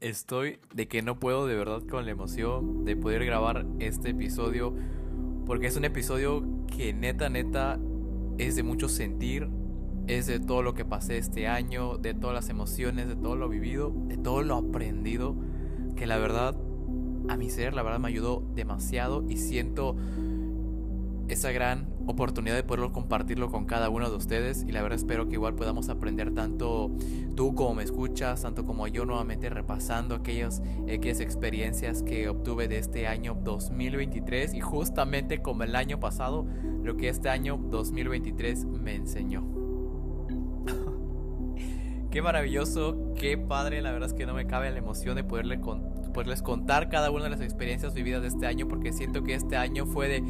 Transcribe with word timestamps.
Estoy 0.00 0.60
de 0.72 0.86
que 0.86 1.02
no 1.02 1.18
puedo 1.18 1.48
de 1.48 1.56
verdad 1.56 1.82
con 1.82 2.04
la 2.04 2.12
emoción 2.12 2.84
de 2.84 2.94
poder 2.94 3.24
grabar 3.24 3.66
este 3.80 4.10
episodio 4.10 4.72
porque 5.44 5.66
es 5.66 5.76
un 5.76 5.84
episodio 5.84 6.46
que 6.68 6.92
neta 6.92 7.28
neta 7.28 7.80
es 8.38 8.54
de 8.54 8.62
mucho 8.62 8.88
sentir, 8.88 9.48
es 10.06 10.28
de 10.28 10.38
todo 10.38 10.62
lo 10.62 10.74
que 10.74 10.84
pasé 10.84 11.18
este 11.18 11.48
año, 11.48 11.98
de 11.98 12.14
todas 12.14 12.32
las 12.32 12.48
emociones, 12.48 13.08
de 13.08 13.16
todo 13.16 13.34
lo 13.34 13.48
vivido, 13.48 13.92
de 14.06 14.16
todo 14.16 14.42
lo 14.42 14.54
aprendido, 14.54 15.34
que 15.96 16.06
la 16.06 16.18
verdad 16.18 16.54
a 17.28 17.36
mi 17.36 17.50
ser 17.50 17.74
la 17.74 17.82
verdad 17.82 17.98
me 17.98 18.06
ayudó 18.06 18.44
demasiado 18.54 19.24
y 19.28 19.36
siento 19.36 19.96
esa 21.26 21.50
gran 21.50 21.88
oportunidad 22.10 22.56
de 22.56 22.62
poderlo 22.62 22.90
compartirlo 22.92 23.50
con 23.50 23.66
cada 23.66 23.90
uno 23.90 24.08
de 24.10 24.16
ustedes 24.16 24.64
y 24.66 24.72
la 24.72 24.82
verdad 24.82 24.96
espero 24.96 25.28
que 25.28 25.34
igual 25.34 25.54
podamos 25.54 25.88
aprender 25.88 26.32
tanto 26.32 26.90
tú 27.36 27.54
como 27.54 27.74
me 27.74 27.82
escuchas, 27.82 28.42
tanto 28.42 28.64
como 28.64 28.88
yo 28.88 29.04
nuevamente 29.04 29.50
repasando 29.50 30.14
aquellas, 30.14 30.62
aquellas 30.84 31.20
experiencias 31.20 32.02
que 32.02 32.28
obtuve 32.28 32.66
de 32.66 32.78
este 32.78 33.06
año 33.06 33.36
2023 33.42 34.54
y 34.54 34.60
justamente 34.60 35.42
como 35.42 35.64
el 35.64 35.76
año 35.76 36.00
pasado, 36.00 36.46
lo 36.82 36.96
que 36.96 37.08
este 37.08 37.28
año 37.28 37.58
2023 37.58 38.64
me 38.64 38.94
enseñó. 38.94 39.46
qué 42.10 42.22
maravilloso, 42.22 43.12
qué 43.16 43.36
padre, 43.36 43.82
la 43.82 43.92
verdad 43.92 44.08
es 44.08 44.14
que 44.14 44.24
no 44.24 44.32
me 44.32 44.46
cabe 44.46 44.70
la 44.70 44.78
emoción 44.78 45.14
de 45.16 45.24
poderle 45.24 45.60
poderles 46.14 46.42
contar 46.42 46.88
cada 46.88 47.10
una 47.10 47.24
de 47.24 47.30
las 47.30 47.42
experiencias 47.42 47.92
vividas 47.92 48.22
de 48.22 48.28
este 48.28 48.46
año 48.46 48.66
porque 48.66 48.92
siento 48.92 49.22
que 49.22 49.34
este 49.34 49.56
año 49.56 49.84
fue 49.84 50.08
de 50.08 50.24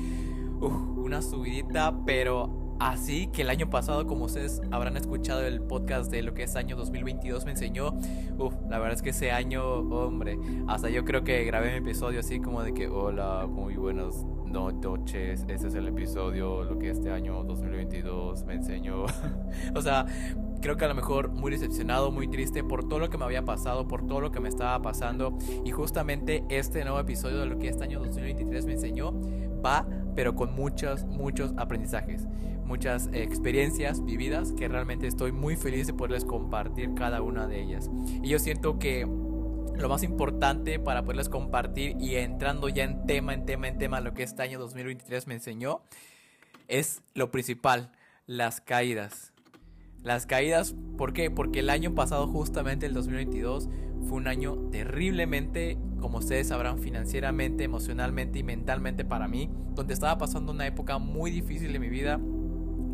una 0.61 1.23
subidita, 1.23 1.95
pero 2.05 2.77
así 2.81 3.29
que 3.29 3.43
el 3.43 3.51
año 3.51 3.71
pasado, 3.71 4.07
como 4.07 4.27
ustedes 4.27 4.61
habrán 4.71 4.97
escuchado 4.97 5.43
el 5.43 5.61
podcast 5.61 6.11
de 6.11 6.23
lo 6.23 6.35
que 6.35 6.45
es 6.45 6.57
año 6.57 6.77
2022, 6.77 7.45
me 7.45 7.53
enseñó, 7.53 7.95
uf, 8.39 8.55
la 8.69 8.79
verdad 8.79 8.95
es 8.95 9.03
que 9.03 9.11
ese 9.11 9.31
año, 9.31 9.65
hombre, 9.65 10.39
hasta 10.67 10.91
yo 10.91 11.05
creo 11.05 11.25
que 11.25 11.45
grabé 11.45 11.73
mi 11.73 11.79
episodio 11.79 12.21
así 12.21 12.41
como 12.41 12.63
de 12.63 12.75
que, 12.75 12.89
hola, 12.89 13.47
muy 13.49 13.77
buenas 13.77 14.25
noches, 14.47 15.45
ese 15.49 15.69
es 15.69 15.75
el 15.75 15.89
episodio, 15.89 16.65
lo 16.65 16.79
que 16.79 16.91
este 16.91 17.11
año 17.11 17.45
2022 17.45 18.45
me 18.45 18.55
enseñó. 18.55 19.05
o 19.75 19.83
sea, 19.83 20.07
creo 20.61 20.77
que 20.77 20.85
a 20.85 20.89
lo 20.89 20.95
mejor 20.95 21.31
muy 21.31 21.51
decepcionado, 21.51 22.11
muy 22.11 22.29
triste 22.29 22.65
por 22.65 22.89
todo 22.89 22.99
lo 22.99 23.11
que 23.11 23.19
me 23.19 23.25
había 23.25 23.45
pasado, 23.45 23.87
por 23.87 24.07
todo 24.07 24.21
lo 24.21 24.31
que 24.31 24.41
me 24.41 24.49
estaba 24.49 24.81
pasando. 24.81 25.37
Y 25.65 25.71
justamente 25.71 26.45
este 26.49 26.83
nuevo 26.85 26.99
episodio 26.99 27.39
de 27.39 27.47
lo 27.47 27.59
que 27.59 27.69
este 27.69 27.85
año 27.85 28.01
2023 28.01 28.67
me 28.67 28.73
enseñó 28.73 29.13
va 29.65 29.87
pero 30.19 30.35
con 30.35 30.53
muchos, 30.53 31.05
muchos 31.05 31.53
aprendizajes, 31.57 32.27
muchas 32.65 33.09
experiencias 33.13 34.05
vividas 34.05 34.51
que 34.51 34.67
realmente 34.67 35.07
estoy 35.07 35.31
muy 35.31 35.55
feliz 35.55 35.87
de 35.87 35.95
poderles 35.95 36.25
compartir 36.25 36.93
cada 36.95 37.23
una 37.23 37.47
de 37.47 37.63
ellas. 37.63 37.89
Y 38.21 38.29
yo 38.29 38.41
siento 38.41 38.81
que 38.81 39.03
lo 39.05 39.89
más 39.89 40.03
importante 40.03 40.81
para 40.81 41.03
poderles 41.03 41.29
compartir 41.29 41.97
y 42.01 42.17
entrando 42.17 42.69
ya 42.69 42.83
en 42.83 43.07
tema, 43.07 43.33
en 43.33 43.47
tema, 43.47 43.69
en 43.69 43.79
tema, 43.79 44.01
lo 44.01 44.13
que 44.13 44.25
este 44.25 44.43
año 44.43 44.59
2023 44.59 45.29
me 45.29 45.35
enseñó, 45.35 45.83
es 46.67 47.01
lo 47.15 47.31
principal, 47.31 47.93
las 48.27 48.61
caídas. 48.61 49.33
Las 50.03 50.27
caídas, 50.27 50.75
¿por 50.97 51.13
qué? 51.13 51.31
Porque 51.31 51.61
el 51.61 51.71
año 51.71 51.95
pasado, 51.95 52.27
justamente 52.27 52.87
el 52.87 52.93
2022, 52.93 53.69
fue 54.09 54.17
un 54.17 54.27
año 54.27 54.57
terriblemente, 54.73 55.77
como 56.01 56.19
ustedes 56.19 56.49
sabrán, 56.49 56.79
financieramente, 56.79 57.65
emocionalmente 57.65 58.39
y 58.39 58.43
mentalmente 58.43 59.05
para 59.05 59.29
mí, 59.29 59.51
donde 59.75 59.93
estaba 59.93 60.17
pasando 60.17 60.53
una 60.53 60.67
época 60.67 60.99
muy 60.99 61.31
difícil 61.31 61.73
de 61.73 61.79
mi 61.79 61.89
vida, 61.89 62.19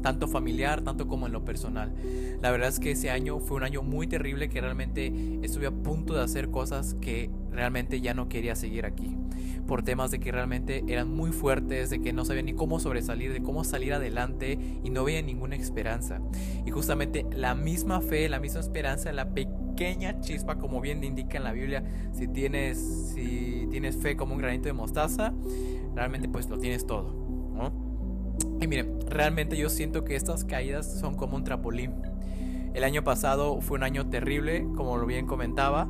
tanto 0.02 0.28
familiar, 0.28 0.82
tanto 0.82 1.06
como 1.06 1.26
en 1.26 1.32
lo 1.32 1.44
personal. 1.44 1.94
La 2.42 2.50
verdad 2.50 2.68
es 2.68 2.78
que 2.78 2.90
ese 2.90 3.10
año 3.10 3.38
fue 3.38 3.56
un 3.56 3.62
año 3.62 3.82
muy 3.82 4.06
terrible 4.06 4.48
que 4.50 4.60
realmente 4.60 5.40
estuve 5.42 5.66
a 5.66 5.70
punto 5.70 6.14
de 6.14 6.22
hacer 6.22 6.50
cosas 6.50 6.94
que 7.00 7.30
realmente 7.50 8.00
ya 8.00 8.12
no 8.12 8.28
quería 8.28 8.54
seguir 8.54 8.84
aquí. 8.84 9.16
Por 9.66 9.82
temas 9.82 10.10
de 10.10 10.20
que 10.20 10.30
realmente 10.30 10.84
eran 10.88 11.08
muy 11.08 11.30
fuertes, 11.30 11.88
de 11.88 12.02
que 12.02 12.12
no 12.12 12.26
sabía 12.26 12.42
ni 12.42 12.52
cómo 12.52 12.80
sobresalir, 12.80 13.32
de 13.32 13.42
cómo 13.42 13.64
salir 13.64 13.94
adelante 13.94 14.58
y 14.82 14.90
no 14.90 15.04
veía 15.04 15.22
ninguna 15.22 15.56
esperanza. 15.56 16.20
Y 16.66 16.70
justamente 16.70 17.24
la 17.34 17.54
misma 17.54 18.02
fe, 18.02 18.28
la 18.28 18.40
misma 18.40 18.60
esperanza, 18.60 19.10
la 19.12 19.30
pequeña 19.30 19.53
chispa, 20.20 20.56
como 20.56 20.80
bien 20.80 21.02
indica 21.04 21.38
en 21.38 21.44
la 21.44 21.52
Biblia, 21.52 21.84
si 22.12 22.28
tienes, 22.28 23.12
si 23.14 23.66
tienes 23.70 23.96
fe 23.96 24.16
como 24.16 24.34
un 24.34 24.40
granito 24.40 24.64
de 24.64 24.72
mostaza, 24.72 25.32
realmente 25.94 26.28
pues 26.28 26.48
lo 26.48 26.58
tienes 26.58 26.86
todo. 26.86 27.14
Y 28.60 28.66
miren, 28.66 29.00
realmente 29.08 29.56
yo 29.56 29.68
siento 29.68 30.04
que 30.04 30.16
estas 30.16 30.44
caídas 30.44 30.98
son 30.98 31.16
como 31.16 31.36
un 31.36 31.44
trampolín. 31.44 31.92
El 32.72 32.82
año 32.82 33.04
pasado 33.04 33.60
fue 33.60 33.76
un 33.76 33.84
año 33.84 34.08
terrible, 34.08 34.66
como 34.74 34.96
lo 34.96 35.06
bien 35.06 35.26
comentaba, 35.26 35.88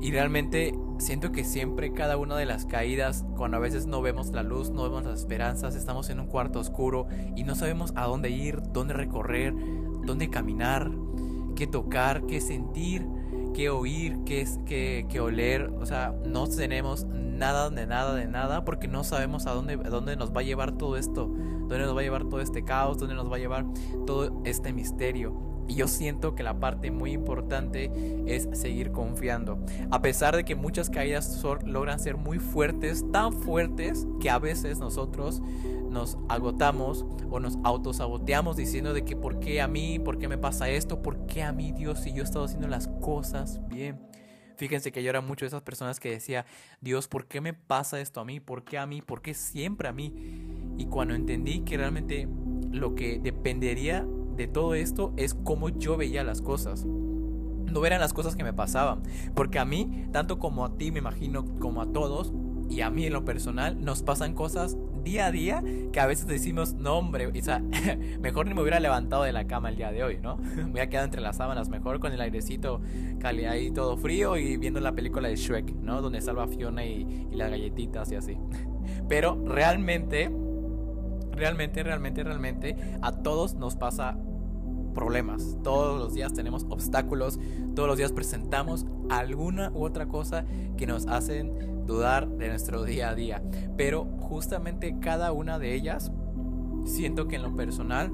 y 0.00 0.10
realmente 0.10 0.74
siento 0.98 1.30
que 1.32 1.44
siempre 1.44 1.92
cada 1.92 2.16
una 2.16 2.36
de 2.36 2.46
las 2.46 2.66
caídas, 2.66 3.24
cuando 3.36 3.58
a 3.58 3.60
veces 3.60 3.86
no 3.86 4.02
vemos 4.02 4.30
la 4.32 4.42
luz, 4.42 4.70
no 4.70 4.82
vemos 4.82 5.04
las 5.04 5.20
esperanzas, 5.20 5.74
estamos 5.74 6.10
en 6.10 6.20
un 6.20 6.26
cuarto 6.26 6.58
oscuro 6.58 7.06
y 7.36 7.44
no 7.44 7.54
sabemos 7.54 7.92
a 7.96 8.06
dónde 8.06 8.30
ir, 8.30 8.60
dónde 8.72 8.94
recorrer, 8.94 9.54
dónde 10.04 10.30
caminar, 10.30 10.90
qué 11.54 11.66
tocar, 11.66 12.26
qué 12.26 12.40
sentir, 12.40 13.06
qué 13.54 13.70
oír, 13.70 14.18
qué, 14.24 14.46
qué, 14.66 15.06
qué 15.08 15.20
oler. 15.20 15.70
O 15.80 15.86
sea, 15.86 16.14
no 16.26 16.46
tenemos 16.46 17.04
nada 17.04 17.70
de 17.70 17.86
nada 17.86 18.14
de 18.14 18.26
nada 18.26 18.64
porque 18.64 18.86
no 18.86 19.02
sabemos 19.04 19.46
a 19.46 19.52
dónde, 19.52 19.74
a 19.74 19.88
dónde 19.88 20.16
nos 20.16 20.34
va 20.34 20.40
a 20.40 20.44
llevar 20.44 20.72
todo 20.72 20.96
esto, 20.96 21.26
dónde 21.26 21.78
nos 21.78 21.96
va 21.96 22.00
a 22.00 22.04
llevar 22.04 22.24
todo 22.24 22.40
este 22.40 22.64
caos, 22.64 22.98
dónde 22.98 23.14
nos 23.14 23.30
va 23.30 23.36
a 23.36 23.38
llevar 23.38 23.64
todo 24.06 24.42
este 24.44 24.72
misterio. 24.72 25.49
Y 25.70 25.76
yo 25.76 25.86
siento 25.86 26.34
que 26.34 26.42
la 26.42 26.58
parte 26.58 26.90
muy 26.90 27.12
importante 27.12 27.92
es 28.26 28.48
seguir 28.54 28.90
confiando. 28.90 29.64
A 29.92 30.02
pesar 30.02 30.34
de 30.34 30.44
que 30.44 30.56
muchas 30.56 30.90
caídas 30.90 31.40
logran 31.64 32.00
ser 32.00 32.16
muy 32.16 32.40
fuertes, 32.40 33.04
tan 33.12 33.32
fuertes 33.32 34.04
que 34.20 34.30
a 34.30 34.40
veces 34.40 34.80
nosotros 34.80 35.40
nos 35.88 36.18
agotamos 36.28 37.06
o 37.30 37.38
nos 37.38 37.56
autosaboteamos 37.62 38.56
diciendo 38.56 38.92
de 38.92 39.04
que 39.04 39.14
por 39.14 39.38
qué 39.38 39.60
a 39.60 39.68
mí, 39.68 40.00
por 40.00 40.18
qué 40.18 40.26
me 40.26 40.38
pasa 40.38 40.68
esto, 40.68 41.02
por 41.02 41.26
qué 41.26 41.44
a 41.44 41.52
mí 41.52 41.70
Dios 41.70 42.00
si 42.00 42.12
yo 42.12 42.22
he 42.22 42.24
estado 42.24 42.46
haciendo 42.46 42.66
las 42.66 42.88
cosas 43.00 43.60
bien. 43.68 44.00
Fíjense 44.56 44.90
que 44.90 45.04
yo 45.04 45.10
era 45.10 45.20
mucho 45.20 45.44
de 45.44 45.50
esas 45.50 45.62
personas 45.62 46.00
que 46.00 46.10
decía, 46.10 46.46
Dios, 46.80 47.06
¿por 47.06 47.26
qué 47.26 47.40
me 47.40 47.54
pasa 47.54 48.00
esto 48.00 48.18
a 48.18 48.24
mí? 48.24 48.40
¿Por 48.40 48.64
qué 48.64 48.76
a 48.76 48.86
mí? 48.86 49.02
¿Por 49.02 49.22
qué 49.22 49.34
siempre 49.34 49.86
a 49.86 49.92
mí? 49.92 50.12
Y 50.78 50.86
cuando 50.86 51.14
entendí 51.14 51.60
que 51.60 51.76
realmente 51.76 52.26
lo 52.72 52.96
que 52.96 53.20
dependería 53.20 54.04
de 54.40 54.48
todo 54.48 54.74
esto 54.74 55.12
es 55.18 55.34
cómo 55.34 55.68
yo 55.68 55.98
veía 55.98 56.24
las 56.24 56.40
cosas. 56.40 56.86
No 56.86 57.84
eran 57.84 58.00
las 58.00 58.14
cosas 58.14 58.36
que 58.36 58.42
me 58.42 58.54
pasaban. 58.54 59.02
Porque 59.34 59.58
a 59.58 59.66
mí, 59.66 60.06
tanto 60.12 60.38
como 60.38 60.64
a 60.64 60.78
ti, 60.78 60.90
me 60.90 60.98
imagino, 60.98 61.44
como 61.60 61.82
a 61.82 61.92
todos, 61.92 62.32
y 62.70 62.80
a 62.80 62.88
mí 62.88 63.04
en 63.04 63.12
lo 63.12 63.24
personal, 63.24 63.84
nos 63.84 64.02
pasan 64.02 64.32
cosas 64.32 64.78
día 65.04 65.26
a 65.26 65.30
día 65.30 65.62
que 65.92 66.00
a 66.00 66.06
veces 66.06 66.26
decimos, 66.26 66.72
no 66.74 66.96
hombre, 66.96 67.26
o 67.26 67.42
sea, 67.42 67.58
mejor 68.20 68.46
ni 68.46 68.54
me 68.54 68.62
hubiera 68.62 68.80
levantado 68.80 69.24
de 69.24 69.32
la 69.32 69.46
cama 69.46 69.68
el 69.68 69.76
día 69.76 69.92
de 69.92 70.04
hoy, 70.04 70.18
¿no? 70.22 70.36
Me 70.56 70.64
hubiera 70.64 70.88
quedado 70.88 71.04
entre 71.04 71.20
las 71.20 71.36
sábanas 71.36 71.68
mejor 71.68 72.00
con 72.00 72.12
el 72.12 72.20
airecito 72.20 72.80
ahí 73.22 73.70
todo 73.72 73.96
frío 73.98 74.36
y 74.38 74.56
viendo 74.56 74.80
la 74.80 74.92
película 74.92 75.28
de 75.28 75.36
Shrek, 75.36 75.74
¿no? 75.74 76.00
Donde 76.00 76.20
salva 76.22 76.44
a 76.44 76.48
Fiona 76.48 76.84
y, 76.84 77.28
y 77.30 77.36
las 77.36 77.50
galletitas 77.50 78.10
y 78.12 78.14
así. 78.14 78.38
Pero 79.08 79.42
realmente, 79.44 80.30
realmente, 81.32 81.82
realmente, 81.82 82.24
realmente, 82.24 82.76
a 83.02 83.12
todos 83.12 83.54
nos 83.54 83.76
pasa 83.76 84.16
problemas. 84.90 85.56
Todos 85.62 85.98
los 85.98 86.14
días 86.14 86.32
tenemos 86.32 86.66
obstáculos, 86.68 87.38
todos 87.74 87.88
los 87.88 87.98
días 87.98 88.12
presentamos 88.12 88.86
alguna 89.08 89.70
u 89.74 89.84
otra 89.84 90.06
cosa 90.06 90.44
que 90.76 90.86
nos 90.86 91.06
hacen 91.06 91.86
dudar 91.86 92.28
de 92.28 92.48
nuestro 92.48 92.84
día 92.84 93.10
a 93.10 93.14
día. 93.14 93.42
Pero 93.76 94.04
justamente 94.20 94.98
cada 95.00 95.32
una 95.32 95.58
de 95.58 95.74
ellas, 95.74 96.12
siento 96.84 97.28
que 97.28 97.36
en 97.36 97.42
lo 97.42 97.54
personal 97.54 98.10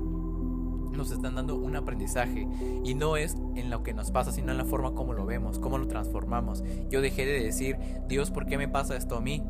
nos 0.97 1.11
están 1.11 1.35
dando 1.35 1.57
un 1.57 1.77
aprendizaje 1.77 2.49
y 2.85 2.95
no 2.95 3.17
es 3.17 3.37
en 3.55 3.71
lo 3.71 3.83
que 3.83 3.93
nos 3.93 4.11
pasa, 4.11 4.33
sino 4.33 4.51
en 4.51 4.59
la 4.59 4.65
forma 4.65 4.95
como 4.95 5.13
lo 5.13 5.27
vemos, 5.27 5.59
cómo 5.59 5.79
lo 5.79 5.87
transformamos. 5.87 6.65
Yo 6.89 7.01
dejé 7.01 7.27
de 7.27 7.43
decir, 7.43 7.77
Dios, 8.09 8.31
¿por 8.31 8.47
qué 8.47 8.57
me 8.57 8.69
pasa 8.69 8.97
esto 8.97 9.17
a 9.17 9.21
mí? 9.21 9.43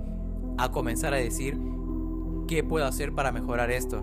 A 0.59 0.71
comenzar 0.73 1.15
a 1.15 1.19
decir, 1.19 1.59
¿qué 2.49 2.65
puedo 2.65 2.87
hacer 2.87 3.13
para 3.13 3.33
mejorar 3.33 3.71
esto? 3.71 4.03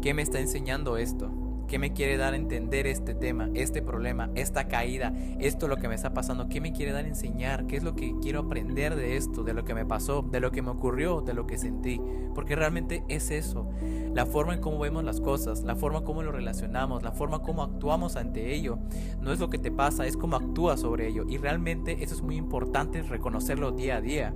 ¿Qué 0.00 0.14
me 0.14 0.22
está 0.22 0.40
enseñando 0.40 0.96
esto? 0.96 1.30
¿Qué 1.68 1.78
me 1.78 1.92
quiere 1.92 2.16
dar 2.16 2.34
a 2.34 2.36
entender 2.36 2.86
este 2.86 3.14
tema, 3.14 3.48
este 3.54 3.82
problema, 3.82 4.30
esta 4.34 4.68
caída, 4.68 5.12
esto 5.38 5.68
lo 5.68 5.76
que 5.76 5.88
me 5.88 5.94
está 5.94 6.12
pasando? 6.12 6.48
¿Qué 6.48 6.60
me 6.60 6.72
quiere 6.72 6.92
dar 6.92 7.04
a 7.04 7.08
enseñar? 7.08 7.66
¿Qué 7.66 7.76
es 7.76 7.82
lo 7.82 7.94
que 7.94 8.14
quiero 8.20 8.40
aprender 8.40 8.94
de 8.94 9.16
esto, 9.16 9.42
de 9.42 9.54
lo 9.54 9.64
que 9.64 9.74
me 9.74 9.86
pasó, 9.86 10.22
de 10.22 10.40
lo 10.40 10.50
que 10.50 10.62
me 10.62 10.70
ocurrió, 10.70 11.20
de 11.20 11.34
lo 11.34 11.46
que 11.46 11.58
sentí? 11.58 12.00
Porque 12.34 12.56
realmente 12.56 13.04
es 13.08 13.30
eso, 13.30 13.68
la 14.14 14.26
forma 14.26 14.54
en 14.54 14.60
cómo 14.60 14.78
vemos 14.78 15.04
las 15.04 15.20
cosas, 15.20 15.62
la 15.62 15.76
forma 15.76 15.98
en 15.98 16.04
cómo 16.04 16.22
lo 16.22 16.32
relacionamos, 16.32 17.02
la 17.02 17.12
forma 17.12 17.40
como 17.40 17.62
actuamos 17.62 18.16
ante 18.16 18.54
ello. 18.54 18.78
No 19.20 19.32
es 19.32 19.40
lo 19.40 19.48
que 19.48 19.58
te 19.58 19.70
pasa, 19.70 20.06
es 20.06 20.16
cómo 20.16 20.36
actúas 20.36 20.80
sobre 20.80 21.08
ello. 21.08 21.24
Y 21.28 21.38
realmente 21.38 22.02
eso 22.02 22.14
es 22.14 22.22
muy 22.22 22.36
importante 22.36 23.02
reconocerlo 23.02 23.72
día 23.72 23.96
a 23.96 24.00
día. 24.00 24.34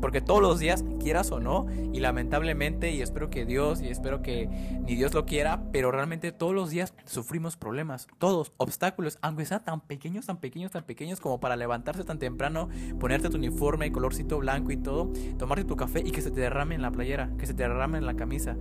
Porque 0.00 0.20
todos 0.20 0.40
los 0.40 0.60
días, 0.60 0.84
quieras 1.00 1.32
o 1.32 1.40
no, 1.40 1.66
y 1.92 2.00
lamentablemente, 2.00 2.92
y 2.92 3.02
espero 3.02 3.30
que 3.30 3.44
Dios, 3.44 3.82
y 3.82 3.88
espero 3.88 4.22
que 4.22 4.48
ni 4.86 4.94
Dios 4.94 5.12
lo 5.12 5.26
quiera, 5.26 5.64
pero 5.72 5.90
realmente 5.90 6.30
todos 6.30 6.54
los 6.54 6.70
días 6.70 6.77
sufrimos 7.04 7.56
problemas, 7.56 8.08
todos, 8.18 8.52
obstáculos, 8.56 9.18
aunque 9.22 9.44
sean 9.44 9.64
tan 9.64 9.80
pequeños, 9.80 10.26
tan 10.26 10.38
pequeños, 10.38 10.72
tan 10.72 10.84
pequeños 10.84 11.20
como 11.20 11.40
para 11.40 11.56
levantarse 11.56 12.04
tan 12.04 12.18
temprano, 12.18 12.68
ponerte 12.98 13.30
tu 13.30 13.36
uniforme, 13.36 13.92
colorcito 13.92 14.38
blanco 14.38 14.72
y 14.72 14.76
todo, 14.76 15.12
tomarte 15.38 15.64
tu 15.64 15.76
café 15.76 16.00
y 16.04 16.10
que 16.10 16.22
se 16.22 16.30
te 16.30 16.40
derrame 16.40 16.74
en 16.74 16.82
la 16.82 16.90
playera, 16.90 17.30
que 17.38 17.46
se 17.46 17.54
te 17.54 17.62
derrame 17.62 17.98
en 17.98 18.06
la 18.06 18.14
camisa. 18.14 18.56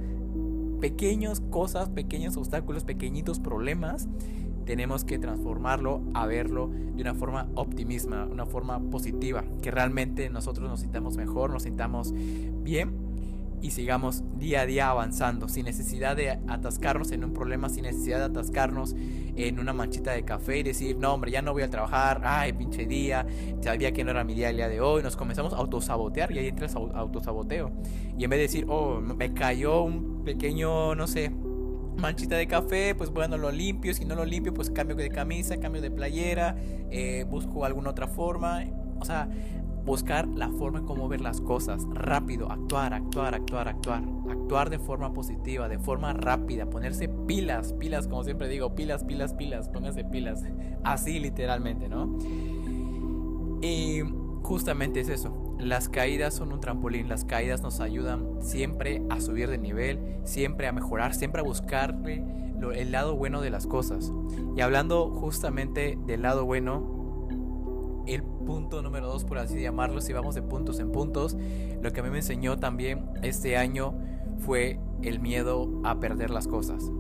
Pequeños 0.80 1.42
cosas, 1.50 1.90
pequeños 1.90 2.38
obstáculos, 2.38 2.84
pequeñitos 2.84 3.40
problemas 3.40 4.08
tenemos 4.68 5.06
que 5.06 5.18
transformarlo 5.18 6.04
a 6.14 6.28
verlo 6.28 6.68
de 6.68 7.02
una 7.02 7.16
forma 7.16 7.48
optimista, 7.56 8.26
una 8.26 8.46
forma 8.46 8.80
positiva, 8.92 9.46
que 9.62 9.72
realmente 9.72 10.30
nosotros 10.30 10.70
nos 10.70 10.82
sintamos 10.82 11.16
mejor, 11.16 11.52
nos 11.52 11.64
sintamos 11.64 12.14
bien 12.14 13.07
y 13.62 13.72
sigamos 13.72 14.24
día 14.38 14.62
a 14.62 14.66
día 14.66 14.90
avanzando, 14.90 15.48
sin 15.50 15.66
necesidad 15.66 16.16
de 16.16 16.32
atascarnos 16.48 17.12
en 17.12 17.24
un 17.24 17.34
problema, 17.34 17.70
sin 17.70 17.84
necesidad 17.84 18.20
de 18.20 18.26
atascarnos 18.26 18.96
en 19.36 19.60
una 19.60 19.74
manchita 19.74 20.12
de 20.12 20.24
café 20.24 20.60
y 20.60 20.64
decir, 20.64 20.98
no 20.98 21.14
hombre, 21.14 21.32
ya 21.32 21.42
no 21.42 21.54
voy 21.54 21.64
a 21.64 21.70
trabajar, 21.70 22.22
ay, 22.24 22.54
pinche 22.54 22.86
día, 22.86 23.26
sabía 23.62 23.92
que 23.92 24.04
no 24.04 24.12
era 24.12 24.24
mi 24.24 24.34
día 24.34 24.50
el 24.50 24.58
día 24.58 24.68
de 24.68 24.82
hoy, 24.82 25.04
nos 25.04 25.16
comenzamos 25.16 25.54
a 25.54 25.58
autosabotear 25.58 26.32
y 26.32 26.40
ahí 26.40 26.48
entra 26.48 26.68
el 26.68 26.96
autosaboteo. 26.96 27.72
Y 28.18 28.24
en 28.24 28.30
vez 28.30 28.38
de 28.38 28.44
decir, 28.44 28.66
oh, 28.70 29.00
me 29.00 29.34
cayó 29.34 29.84
un 29.84 30.24
pequeño, 30.24 30.96
no 30.96 31.08
sé, 31.08 31.32
manchita 31.98 32.36
de 32.36 32.48
café, 32.48 32.96
pues 32.96 33.10
bueno, 33.10 33.38
lo 33.38 33.52
limpio, 33.52 33.94
si 33.94 34.06
no 34.06 34.16
lo 34.16 34.26
limpio, 34.26 34.54
pues 34.54 34.70
cambio 34.70 34.96
de 34.96 35.10
camisa, 35.10 35.60
cambio 35.60 35.82
de 35.82 35.92
playera, 35.92 36.56
eh, 36.92 37.26
busco 37.30 37.66
alguna 37.66 37.90
otra 37.90 38.08
forma, 38.08 38.64
o 39.00 39.06
sea, 39.06 39.28
buscar 39.88 40.28
la 40.28 40.50
forma 40.50 40.80
en 40.80 40.86
cómo 40.86 41.08
ver 41.08 41.22
las 41.22 41.40
cosas, 41.40 41.88
rápido, 41.94 42.52
actuar, 42.52 42.94
actuar, 42.94 43.34
actuar, 43.34 43.70
actuar, 43.70 44.04
actuar 44.30 44.70
de 44.70 44.80
forma 44.80 45.14
positiva, 45.14 45.70
de 45.70 45.80
forma 45.80 46.12
rápida, 46.12 46.70
ponerse 46.70 47.08
pilas, 47.08 47.72
pilas, 47.72 48.08
como 48.10 48.26
siempre 48.26 48.50
digo, 48.50 48.76
pilas, 48.76 49.06
pilas, 49.06 49.34
pilas, 49.34 49.70
póngase 49.70 50.04
pilas, 50.04 50.44
así 50.84 51.20
literalmente, 51.20 51.88
¿no? 51.88 52.18
Y 53.62 54.02
justamente 54.44 55.00
es 55.00 55.08
eso, 55.08 55.56
las 55.58 55.88
caídas 55.88 56.34
son 56.34 56.52
un 56.52 56.60
trampolín, 56.60 57.08
las 57.08 57.24
caídas 57.24 57.62
nos 57.62 57.80
ayudan 57.80 58.42
siempre 58.42 59.02
a 59.10 59.22
subir 59.22 59.50
de 59.50 59.58
nivel, 59.58 60.00
siempre 60.26 60.68
a 60.68 60.74
mejorar, 60.74 61.16
siempre 61.16 61.40
a 61.40 61.44
buscarle 61.46 62.26
el 62.76 62.92
lado 62.92 63.16
bueno 63.16 63.40
de 63.40 63.52
las 63.52 63.68
cosas. 63.68 64.12
Y 64.58 64.62
hablando 64.62 65.12
justamente 65.12 65.98
del 66.06 66.24
lado 66.24 66.44
bueno, 66.44 66.97
el 68.08 68.24
punto 68.24 68.82
número 68.82 69.08
dos, 69.08 69.26
por 69.26 69.38
así 69.38 69.62
llamarlo, 69.62 70.02
si 70.02 70.14
vamos 70.14 70.36
de 70.36 70.42
puntos 70.42 70.80
en 70.80 70.92
puntos, 70.92 71.38
lo 71.82 71.92
que 71.92 72.00
a 72.00 72.04
mí 72.04 72.10
me 72.10 72.18
enseñó 72.18 72.58
también 72.58 73.10
este 73.22 73.58
año 73.58 73.98
fue 74.40 74.80
el 75.02 75.20
miedo 75.20 75.82
a 75.84 76.00
perder 76.00 76.30
las 76.30 76.48
cosas. 76.48 76.92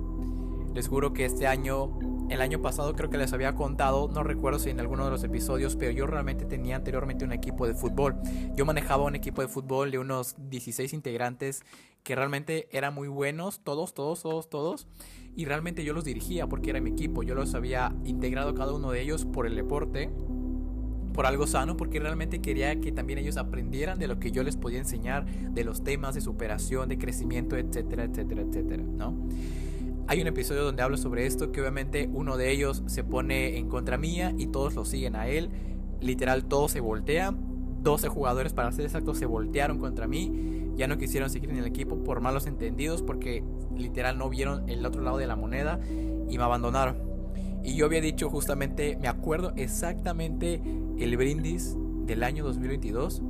Les 0.73 0.87
juro 0.87 1.13
que 1.13 1.25
este 1.25 1.47
año 1.47 1.97
el 2.29 2.41
año 2.41 2.61
pasado 2.61 2.93
creo 2.93 3.09
que 3.09 3.17
les 3.17 3.31
había 3.31 3.55
contado, 3.55 4.09
no 4.09 4.21
recuerdo 4.21 4.59
si 4.59 4.69
en 4.69 4.81
alguno 4.81 5.05
de 5.05 5.11
los 5.11 5.23
episodios, 5.23 5.77
pero 5.77 5.91
yo 5.91 6.07
realmente 6.07 6.45
tenía 6.45 6.75
anteriormente 6.75 7.23
un 7.23 7.31
equipo 7.31 7.65
de 7.65 7.73
fútbol. 7.73 8.15
Yo 8.53 8.65
manejaba 8.65 9.05
un 9.05 9.15
equipo 9.15 9.41
de 9.41 9.47
fútbol 9.47 9.91
de 9.91 9.99
unos 9.99 10.35
16 10.37 10.91
integrantes 10.91 11.63
que 12.03 12.15
realmente 12.15 12.67
eran 12.71 12.93
muy 12.93 13.07
buenos, 13.07 13.61
todos, 13.63 13.93
todos, 13.93 14.21
todos, 14.21 14.49
todos. 14.49 14.87
Y 15.35 15.45
realmente 15.45 15.85
yo 15.85 15.93
los 15.93 16.03
dirigía 16.03 16.47
porque 16.47 16.71
era 16.71 16.81
mi 16.81 16.89
equipo. 16.89 17.23
Yo 17.23 17.33
los 17.33 17.53
había 17.53 17.95
integrado 18.03 18.53
cada 18.53 18.73
uno 18.73 18.91
de 18.91 19.01
ellos 19.01 19.25
por 19.25 19.47
el 19.47 19.55
deporte, 19.55 20.09
por 21.17 21.25
algo 21.25 21.47
sano, 21.47 21.75
porque 21.75 21.99
realmente 21.99 22.41
quería 22.41 22.79
que 22.79 22.91
también 22.91 23.17
ellos 23.17 23.37
aprendieran 23.37 23.97
de 23.97 24.07
lo 24.07 24.19
que 24.19 24.31
yo 24.31 24.43
les 24.43 24.55
podía 24.55 24.77
enseñar, 24.77 25.25
de 25.25 25.63
los 25.63 25.83
temas 25.83 26.13
de 26.13 26.21
superación, 26.21 26.89
de 26.89 26.99
crecimiento, 26.99 27.57
etcétera, 27.57 28.03
etcétera, 28.03 28.43
etcétera, 28.43 28.83
¿no? 28.83 29.17
Hay 30.05 30.21
un 30.21 30.27
episodio 30.27 30.63
donde 30.63 30.83
hablo 30.83 30.95
sobre 30.95 31.25
esto, 31.25 31.51
que 31.51 31.59
obviamente 31.59 32.07
uno 32.13 32.37
de 32.37 32.51
ellos 32.51 32.83
se 32.85 33.03
pone 33.03 33.57
en 33.57 33.67
contra 33.67 33.97
mía 33.97 34.31
y 34.37 34.45
todos 34.45 34.75
lo 34.75 34.85
siguen 34.85 35.15
a 35.15 35.27
él. 35.27 35.49
Literal, 36.01 36.45
todo 36.45 36.69
se 36.69 36.81
voltea. 36.81 37.33
12 37.81 38.09
jugadores, 38.09 38.53
para 38.53 38.71
ser 38.71 38.85
exacto, 38.85 39.15
se 39.15 39.25
voltearon 39.25 39.79
contra 39.79 40.05
mí. 40.05 40.71
Ya 40.75 40.87
no 40.87 40.99
quisieron 40.99 41.31
seguir 41.31 41.49
en 41.49 41.57
el 41.57 41.65
equipo 41.65 42.03
por 42.03 42.21
malos 42.21 42.45
entendidos, 42.45 43.01
porque 43.01 43.43
literal 43.75 44.19
no 44.19 44.29
vieron 44.29 44.69
el 44.69 44.85
otro 44.85 45.01
lado 45.01 45.17
de 45.17 45.25
la 45.25 45.35
moneda 45.35 45.79
y 46.29 46.37
me 46.37 46.43
abandonaron. 46.43 47.06
Y 47.67 47.75
yo 47.75 47.85
había 47.85 47.99
dicho 47.99 48.29
justamente, 48.29 48.97
me 49.01 49.09
acuerdo 49.09 49.51
exactamente 49.57 50.61
el 50.97 51.17
brindis 51.17 51.75
del 52.05 52.23
año 52.23 52.45
2022, 52.45 53.21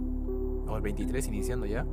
o 0.68 0.76
el 0.78 0.82
23 0.84 1.28
iniciando 1.28 1.66
ya, 1.66 1.88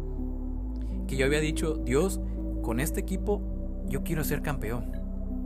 que 1.06 1.16
yo 1.16 1.24
había 1.24 1.40
dicho, 1.40 1.76
Dios, 1.76 2.20
con 2.60 2.80
este 2.80 3.00
equipo 3.00 3.40
yo 3.88 4.04
quiero 4.04 4.24
ser 4.24 4.42
campeón. 4.42 4.92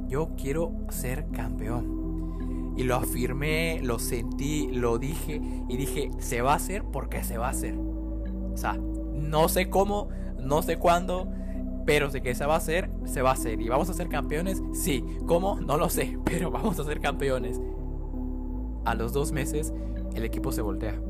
Yo 0.08 0.30
quiero 0.36 0.72
ser 0.88 1.28
campeón. 1.28 2.74
Y 2.76 2.82
lo 2.82 2.96
afirmé, 2.96 3.80
lo 3.80 4.00
sentí, 4.00 4.66
lo 4.72 4.98
dije 4.98 5.40
y 5.68 5.76
dije, 5.76 6.10
se 6.18 6.42
va 6.42 6.54
a 6.54 6.56
hacer 6.56 6.82
porque 6.82 7.22
se 7.22 7.38
va 7.38 7.46
a 7.46 7.50
hacer. 7.50 7.76
O 7.76 8.56
sea, 8.56 8.72
no 8.72 9.48
sé 9.48 9.70
cómo, 9.70 10.08
no 10.40 10.62
sé 10.62 10.78
cuándo, 10.78 11.30
pero 11.88 12.10
sé 12.10 12.20
que 12.20 12.34
se 12.34 12.44
va 12.44 12.52
a 12.52 12.58
hacer, 12.58 12.90
se 13.06 13.22
va 13.22 13.30
a 13.30 13.32
hacer. 13.32 13.62
¿Y 13.62 13.68
vamos 13.70 13.88
a 13.88 13.94
ser 13.94 14.10
campeones? 14.10 14.62
Sí. 14.74 15.02
¿Cómo? 15.26 15.58
No 15.58 15.78
lo 15.78 15.88
sé, 15.88 16.18
pero 16.24 16.50
vamos 16.50 16.78
a 16.78 16.84
ser 16.84 17.00
campeones. 17.00 17.58
A 18.84 18.94
los 18.94 19.14
dos 19.14 19.32
meses, 19.32 19.72
el 20.14 20.22
equipo 20.22 20.52
se 20.52 20.60
voltea. 20.60 21.00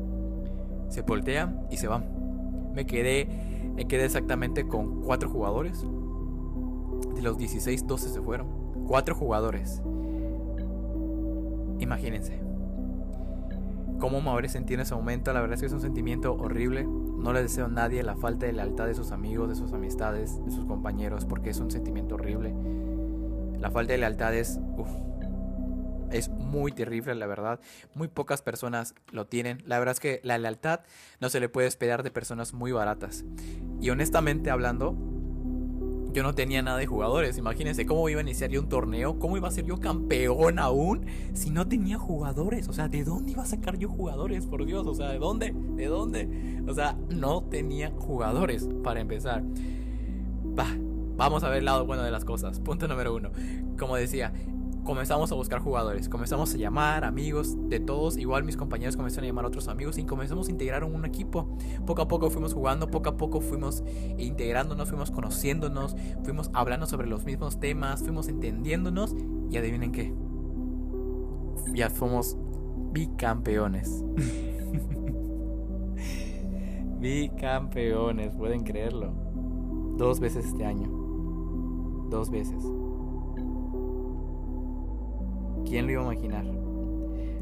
Se 0.87 1.01
voltea 1.01 1.53
y 1.69 1.75
se 1.75 1.89
va. 1.89 2.01
Me 2.73 2.85
quedé, 2.85 3.27
me 3.75 3.89
quedé 3.89 4.05
exactamente 4.05 4.69
con 4.69 5.01
cuatro 5.01 5.29
jugadores 5.29 5.85
de 7.13 7.21
los 7.23 7.37
16, 7.37 7.85
12 7.85 8.07
se 8.07 8.21
fueron. 8.21 8.47
Cuatro 8.87 9.15
jugadores. 9.15 9.81
Imagínense. 11.79 12.39
Cómo 13.99 14.21
me 14.21 14.29
habré 14.29 14.47
sentido 14.47 14.75
en 14.75 14.83
ese 14.83 14.95
momento. 14.95 15.33
La 15.33 15.41
verdad 15.41 15.55
es 15.55 15.59
que 15.59 15.65
es 15.65 15.73
un 15.73 15.81
sentimiento 15.81 16.33
horrible. 16.35 16.87
No 17.19 17.33
le 17.33 17.41
deseo 17.41 17.65
a 17.65 17.69
nadie 17.69 18.01
la 18.03 18.15
falta 18.15 18.45
de 18.45 18.53
lealtad 18.53 18.87
de 18.87 18.95
sus 18.95 19.11
amigos, 19.11 19.49
de 19.49 19.55
sus 19.55 19.73
amistades, 19.73 20.43
de 20.45 20.51
sus 20.51 20.65
compañeros, 20.65 21.25
porque 21.25 21.49
es 21.49 21.59
un 21.59 21.69
sentimiento 21.69 22.15
horrible. 22.15 22.53
La 23.59 23.71
falta 23.71 23.93
de 23.93 23.99
lealtad 23.99 24.33
es... 24.33 24.59
es 26.11 26.29
muy 26.29 26.71
terrible, 26.71 27.13
la 27.15 27.27
verdad. 27.27 27.59
Muy 27.93 28.07
pocas 28.07 28.41
personas 28.41 28.95
lo 29.11 29.27
tienen. 29.27 29.61
La 29.65 29.79
verdad 29.79 29.93
es 29.93 29.99
que 29.99 30.21
la 30.23 30.37
lealtad 30.37 30.81
no 31.19 31.29
se 31.29 31.39
le 31.39 31.49
puede 31.49 31.67
esperar 31.67 32.03
de 32.03 32.11
personas 32.11 32.53
muy 32.53 32.71
baratas. 32.71 33.25
Y 33.81 33.89
honestamente 33.89 34.49
hablando, 34.49 34.95
yo 36.11 36.23
no 36.23 36.33
tenía 36.33 36.61
nada 36.61 36.77
de 36.77 36.85
jugadores. 36.85 37.37
Imagínense 37.37 37.85
cómo 37.85 38.07
iba 38.09 38.19
a 38.19 38.23
iniciar 38.23 38.49
yo 38.49 38.61
un 38.61 38.69
torneo, 38.69 39.19
cómo 39.19 39.37
iba 39.37 39.47
a 39.47 39.51
ser 39.51 39.65
yo 39.65 39.79
campeón 39.79 40.59
aún 40.59 41.05
si 41.33 41.49
no 41.49 41.67
tenía 41.67 41.97
jugadores. 41.97 42.67
O 42.67 42.73
sea, 42.73 42.87
¿de 42.87 43.03
dónde 43.03 43.31
iba 43.31 43.43
a 43.43 43.45
sacar 43.45 43.77
yo 43.77 43.89
jugadores? 43.89 44.45
Por 44.45 44.65
Dios, 44.65 44.87
o 44.87 44.93
sea, 44.93 45.09
¿de 45.09 45.19
dónde? 45.19 45.53
¿De 45.53 45.85
dónde? 45.87 46.63
O 46.67 46.73
sea, 46.73 46.97
no 47.09 47.43
tenía 47.43 47.91
jugadores 47.91 48.67
para 48.83 48.99
empezar. 48.99 49.43
Bah, 50.43 50.75
vamos 51.15 51.43
a 51.43 51.49
ver 51.49 51.59
el 51.59 51.65
lado 51.65 51.85
bueno 51.85 52.03
de 52.03 52.11
las 52.11 52.25
cosas. 52.25 52.59
Punto 52.59 52.87
número 52.87 53.13
uno. 53.13 53.31
Como 53.77 53.95
decía, 53.95 54.33
comenzamos 54.83 55.31
a 55.31 55.35
buscar 55.35 55.59
jugadores, 55.59 56.09
comenzamos 56.09 56.53
a 56.53 56.57
llamar 56.57 57.03
amigos 57.03 57.55
de 57.69 57.79
todos, 57.79 58.17
igual 58.17 58.43
mis 58.43 58.57
compañeros 58.57 58.95
comenzaron 58.95 59.25
a 59.25 59.27
llamar 59.27 59.45
a 59.45 59.49
otros 59.49 59.67
amigos 59.67 59.97
y 59.97 60.05
comenzamos 60.05 60.47
a 60.47 60.51
integrar 60.51 60.83
un 60.83 61.05
equipo. 61.05 61.57
Poco 61.85 62.01
a 62.01 62.07
poco 62.07 62.29
fuimos 62.29 62.53
jugando, 62.53 62.89
poco 62.89 63.09
a 63.09 63.17
poco 63.17 63.41
fuimos 63.41 63.83
integrándonos, 64.17 64.89
fuimos 64.89 65.11
conociéndonos, 65.11 65.95
fuimos 66.23 66.49
hablando 66.53 66.85
sobre 66.85 67.07
los 67.07 67.25
mismos 67.25 67.59
temas, 67.59 68.01
fuimos 68.01 68.27
entendiéndonos 68.27 69.15
y 69.49 69.57
adivinen 69.57 69.91
qué. 69.91 70.13
Ya 71.73 71.89
somos 71.89 72.37
bicampeones. 72.91 74.03
bicampeones, 76.99 78.35
pueden 78.35 78.63
creerlo. 78.63 79.13
Dos 79.97 80.19
veces 80.19 80.45
este 80.45 80.65
año. 80.65 80.89
Dos 82.09 82.31
veces. 82.31 82.63
¿Quién 85.69 85.85
lo 85.85 85.91
iba 85.91 86.01
a 86.01 86.05
imaginar? 86.05 86.45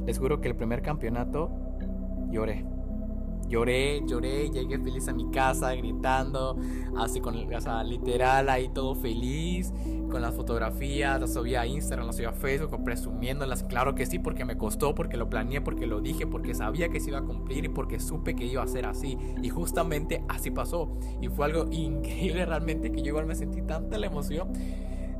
Les 0.06 0.20
juro 0.20 0.42
que 0.42 0.50
el 0.50 0.56
primer 0.56 0.82
campeonato 0.82 1.50
lloré. 2.30 2.66
Lloré, 3.48 4.02
lloré, 4.06 4.50
llegué 4.50 4.78
feliz 4.80 5.08
a 5.08 5.14
mi 5.14 5.32
casa 5.32 5.74
gritando, 5.74 6.58
así 6.98 7.22
con, 7.22 7.34
literal 7.86 8.50
ahí 8.50 8.68
todo 8.68 8.94
feliz, 8.94 9.72
con 10.12 10.22
las 10.22 10.36
fotografías, 10.36 11.22
las 11.22 11.34
subí 11.34 11.56
a 11.56 11.66
Instagram, 11.66 12.08
las 12.08 12.18
subí 12.18 12.26
a 12.26 12.34
Facebook, 12.34 12.84
presumiéndolas, 12.84 13.64
claro 13.64 13.96
que 13.96 14.06
sí, 14.06 14.20
porque 14.20 14.44
me 14.44 14.58
costó, 14.58 14.94
porque 14.94 15.16
lo 15.16 15.30
planeé, 15.30 15.62
porque 15.62 15.88
lo 15.88 16.02
dije, 16.02 16.28
porque 16.28 16.54
sabía 16.54 16.90
que 16.90 17.00
se 17.00 17.12
iba 17.12 17.20
a 17.20 17.24
cumplir 17.24 17.64
y 17.64 17.70
porque 17.70 18.02
supe 18.02 18.36
que 18.36 18.46
iba 18.46 18.62
a 18.62 18.68
ser 18.68 18.86
así. 18.86 19.18
Y 19.42 19.48
justamente 19.48 20.26
así 20.28 20.52
pasó. 20.52 20.98
Y 21.22 21.30
fue 21.30 21.46
algo 21.46 21.68
increíble 21.72 22.46
realmente 22.46 22.92
que 22.92 23.02
yo 23.02 23.08
igual 23.08 23.28
me 23.28 23.36
sentí 23.36 23.62
tanta 23.62 23.98
la 23.98 24.08
emoción 24.08 24.52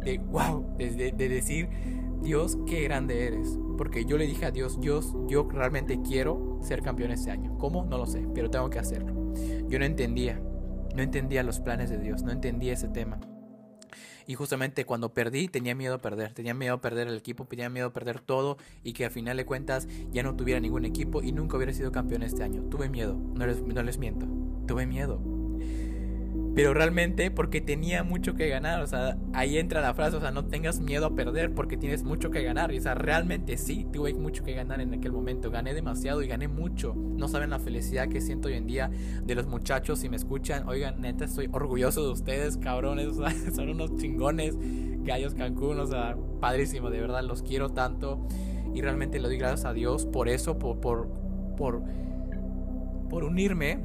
de 0.04 0.18
wow, 0.18 0.76
de, 0.78 1.14
de 1.14 1.30
decir 1.30 1.70
Dios, 2.22 2.58
qué 2.66 2.84
grande 2.84 3.28
eres. 3.28 3.58
Porque 3.78 4.06
yo 4.06 4.18
le 4.18 4.26
dije 4.26 4.46
a 4.46 4.52
Dios, 4.52 4.80
Dios, 4.80 5.14
yo 5.28 5.48
realmente 5.50 6.02
quiero 6.02 6.60
ser 6.62 6.82
campeón 6.82 7.12
este 7.12 7.32
año. 7.32 7.58
¿Cómo? 7.58 7.86
No 7.86 7.98
lo 7.98 8.06
sé, 8.06 8.28
pero 8.34 8.50
tengo 8.50 8.70
que 8.70 8.80
hacerlo. 8.80 9.34
yo 9.68 9.80
no 9.80 9.86
entendía, 9.86 10.42
no 10.96 11.04
entendía 11.04 11.44
los 11.44 11.60
planes 11.60 11.90
de 11.90 12.00
Dios, 12.00 12.24
no 12.24 12.32
entendía 12.32 12.74
ese 12.74 12.88
tema. 12.88 13.20
Y 14.26 14.36
justamente 14.36 14.84
cuando 14.84 15.14
perdí 15.14 15.48
tenía 15.48 15.74
miedo 15.74 15.96
a 15.96 16.00
perder, 16.00 16.34
tenía 16.34 16.54
miedo 16.54 16.74
a 16.76 16.82
perder 16.82 17.08
el 17.08 17.16
equipo, 17.16 17.46
tenía 17.46 17.70
miedo 17.70 17.88
a 17.88 17.94
perder 17.94 18.20
todo 18.20 18.58
y 18.84 18.92
que 18.92 19.06
al 19.06 19.12
final 19.12 19.38
de 19.38 19.46
cuentas 19.46 19.88
ya 20.12 20.22
no 20.22 20.36
tuviera 20.36 20.60
ningún 20.60 20.84
equipo 20.84 21.22
y 21.24 21.32
nunca 21.32 21.56
hubiera 21.56 21.72
sido 21.72 21.94
campeón 21.94 22.24
este 22.24 22.44
año. 22.44 22.64
Tuve 22.64 22.90
miedo, 22.90 23.16
no 23.16 23.48
les, 23.48 23.62
no 23.62 23.82
les 23.84 23.98
miento, 23.98 24.28
tuve 24.68 24.86
miedo 24.86 25.37
pero 26.58 26.74
realmente 26.74 27.30
porque 27.30 27.62
tenía 27.62 28.04
mucho 28.04 28.34
que 28.34 28.50
ganar, 28.50 28.82
o 28.82 28.88
sea, 28.88 29.16
ahí 29.32 29.60
entra 29.60 29.80
la 29.80 29.94
frase, 29.94 30.18
o 30.18 30.20
sea, 30.20 30.32
no 30.32 30.46
tengas 30.46 30.80
miedo 30.80 31.06
a 31.06 31.14
perder 31.14 31.54
porque 31.54 31.78
tienes 31.78 32.04
mucho 32.04 32.32
que 32.32 32.42
ganar, 32.42 32.74
y 32.74 32.80
o 32.80 32.82
sea, 32.82 32.96
realmente 32.96 33.58
sí, 33.58 33.86
tuve 33.94 34.16
mucho 34.16 34.44
que 34.44 34.54
ganar 34.54 34.82
en 34.82 34.92
aquel 34.92 35.12
momento, 35.12 35.52
gané 35.52 35.76
demasiado 35.76 36.24
y 36.24 36.28
gané 36.28 36.48
mucho, 36.48 36.96
no 36.96 37.28
saben 37.28 37.52
la 37.52 37.60
felicidad 37.60 38.08
que 38.10 38.22
siento 38.22 38.48
hoy 38.48 38.56
en 38.56 38.66
día 38.66 38.90
de 39.24 39.36
los 39.36 39.46
muchachos, 39.46 40.00
si 40.00 40.10
me 40.10 40.16
escuchan, 40.16 40.68
oigan, 40.68 41.00
neta, 41.00 41.26
estoy 41.26 41.48
orgulloso 41.52 42.04
de 42.04 42.12
ustedes, 42.12 42.58
cabrones, 42.58 43.06
o 43.10 43.14
sea, 43.14 43.52
son 43.54 43.70
unos 43.70 43.96
chingones, 43.98 44.58
gallos 45.04 45.36
Cancún, 45.36 45.80
o 45.80 45.86
sea, 45.86 46.18
padrísimo, 46.42 46.90
de 46.90 47.02
verdad, 47.02 47.22
los 47.22 47.44
quiero 47.44 47.70
tanto, 47.70 48.28
y 48.74 48.82
realmente 48.82 49.20
le 49.20 49.28
doy 49.28 49.38
gracias 49.38 49.66
a 49.66 49.74
Dios 49.74 50.08
por 50.08 50.28
eso, 50.28 50.58
por, 50.58 50.80
por, 50.80 51.08
por, 51.56 51.84
por 53.12 53.24
unirme, 53.26 53.78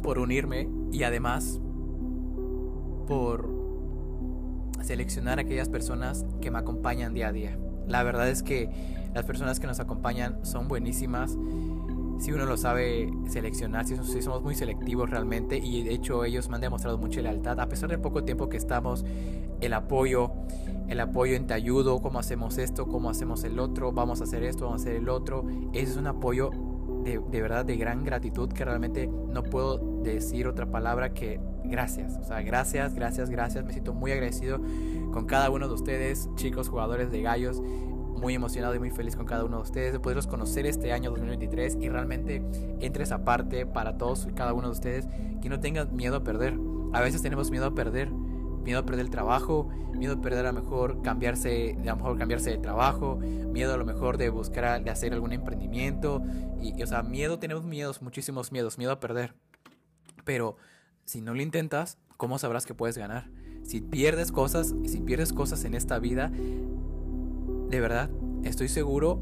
por 0.00 0.20
unirme 0.20 0.78
y 0.92 1.02
además 1.02 1.60
por 3.06 3.48
seleccionar 4.82 5.38
a 5.38 5.42
aquellas 5.42 5.68
personas 5.68 6.24
que 6.40 6.50
me 6.50 6.58
acompañan 6.58 7.14
día 7.14 7.28
a 7.28 7.32
día. 7.32 7.58
La 7.86 8.02
verdad 8.02 8.28
es 8.28 8.42
que 8.42 8.70
las 9.14 9.24
personas 9.24 9.58
que 9.58 9.66
nos 9.66 9.80
acompañan 9.80 10.44
son 10.44 10.68
buenísimas. 10.68 11.36
Si 12.18 12.32
uno 12.32 12.44
lo 12.44 12.56
sabe 12.56 13.10
seleccionar, 13.28 13.86
si, 13.86 13.96
somos 14.22 14.42
muy 14.42 14.54
selectivos 14.54 15.10
realmente 15.10 15.56
y 15.58 15.82
de 15.82 15.94
hecho 15.94 16.24
ellos 16.24 16.48
me 16.48 16.56
han 16.56 16.60
demostrado 16.60 16.98
mucha 16.98 17.20
lealtad, 17.20 17.58
a 17.58 17.68
pesar 17.68 17.88
del 17.88 18.00
poco 18.00 18.24
tiempo 18.24 18.48
que 18.48 18.58
estamos, 18.58 19.04
el 19.60 19.72
apoyo, 19.72 20.30
el 20.88 21.00
apoyo 21.00 21.34
en 21.34 21.46
te 21.46 21.54
ayudo, 21.54 22.00
cómo 22.02 22.18
hacemos 22.18 22.58
esto, 22.58 22.86
cómo 22.86 23.08
hacemos 23.10 23.42
el 23.44 23.58
otro, 23.58 23.92
vamos 23.92 24.20
a 24.20 24.24
hacer 24.24 24.44
esto, 24.44 24.66
vamos 24.66 24.82
a 24.82 24.84
hacer 24.84 24.96
el 24.96 25.08
otro, 25.08 25.46
ese 25.72 25.92
es 25.92 25.96
un 25.96 26.06
apoyo 26.06 26.50
de, 27.04 27.20
de, 27.30 27.42
verdad 27.42 27.64
de 27.64 27.76
gran 27.76 28.04
gratitud 28.04 28.52
que 28.52 28.64
realmente 28.64 29.06
no 29.06 29.42
puedo 29.42 29.78
decir 30.02 30.46
otra 30.46 30.66
palabra 30.66 31.12
que 31.12 31.40
gracias. 31.64 32.18
O 32.18 32.24
sea, 32.24 32.42
gracias, 32.42 32.94
gracias, 32.94 33.30
gracias. 33.30 33.64
Me 33.64 33.72
siento 33.72 33.94
muy 33.94 34.12
agradecido 34.12 34.60
con 35.12 35.26
cada 35.26 35.50
uno 35.50 35.68
de 35.68 35.74
ustedes, 35.74 36.28
chicos, 36.34 36.68
jugadores 36.68 37.10
de 37.10 37.22
gallos. 37.22 37.60
Muy 37.60 38.34
emocionado 38.34 38.74
y 38.74 38.78
muy 38.78 38.90
feliz 38.90 39.16
con 39.16 39.24
cada 39.24 39.44
uno 39.44 39.56
de 39.56 39.62
ustedes 39.62 39.92
de 39.94 40.00
poderlos 40.00 40.26
conocer 40.26 40.66
este 40.66 40.92
año 40.92 41.08
2023 41.10 41.78
y 41.80 41.88
realmente 41.88 42.42
entre 42.80 43.04
esa 43.04 43.24
parte 43.24 43.64
para 43.64 43.96
todos 43.96 44.26
y 44.28 44.34
cada 44.34 44.52
uno 44.52 44.66
de 44.66 44.72
ustedes 44.72 45.08
que 45.40 45.48
no 45.48 45.58
tengan 45.60 45.96
miedo 45.96 46.16
a 46.16 46.22
perder. 46.22 46.58
A 46.92 47.00
veces 47.00 47.22
tenemos 47.22 47.50
miedo 47.50 47.64
a 47.64 47.74
perder, 47.74 48.10
miedo 48.62 48.80
a 48.80 48.84
perder 48.84 49.06
el 49.06 49.10
trabajo, 49.10 49.68
miedo 49.92 50.14
a 50.14 50.20
perder 50.20 50.46
a 50.46 50.52
lo 50.52 50.60
mejor 50.60 51.02
cambiarse, 51.02 51.76
a 51.80 51.84
lo 51.84 51.96
mejor 51.96 52.18
cambiarse 52.18 52.50
de 52.50 52.58
trabajo, 52.58 53.16
miedo 53.16 53.74
a 53.74 53.76
lo 53.76 53.84
mejor 53.84 54.16
de 54.16 54.28
buscar, 54.28 54.82
de 54.82 54.90
hacer 54.90 55.12
algún 55.12 55.32
emprendimiento, 55.32 56.22
y, 56.60 56.82
o 56.82 56.86
sea, 56.86 57.02
miedo, 57.02 57.38
tenemos 57.38 57.64
miedos, 57.64 58.02
muchísimos 58.02 58.52
miedos, 58.52 58.78
miedo 58.78 58.92
a 58.92 59.00
perder. 59.00 59.34
Pero 60.24 60.56
si 61.04 61.20
no 61.20 61.34
lo 61.34 61.42
intentas, 61.42 61.98
¿cómo 62.16 62.38
sabrás 62.38 62.66
que 62.66 62.74
puedes 62.74 62.96
ganar? 62.96 63.30
Si 63.62 63.80
pierdes 63.80 64.32
cosas, 64.32 64.74
si 64.86 65.00
pierdes 65.00 65.32
cosas 65.32 65.64
en 65.64 65.74
esta 65.74 65.98
vida, 65.98 66.30
de 66.30 67.80
verdad, 67.80 68.10
estoy 68.44 68.68
seguro 68.68 69.20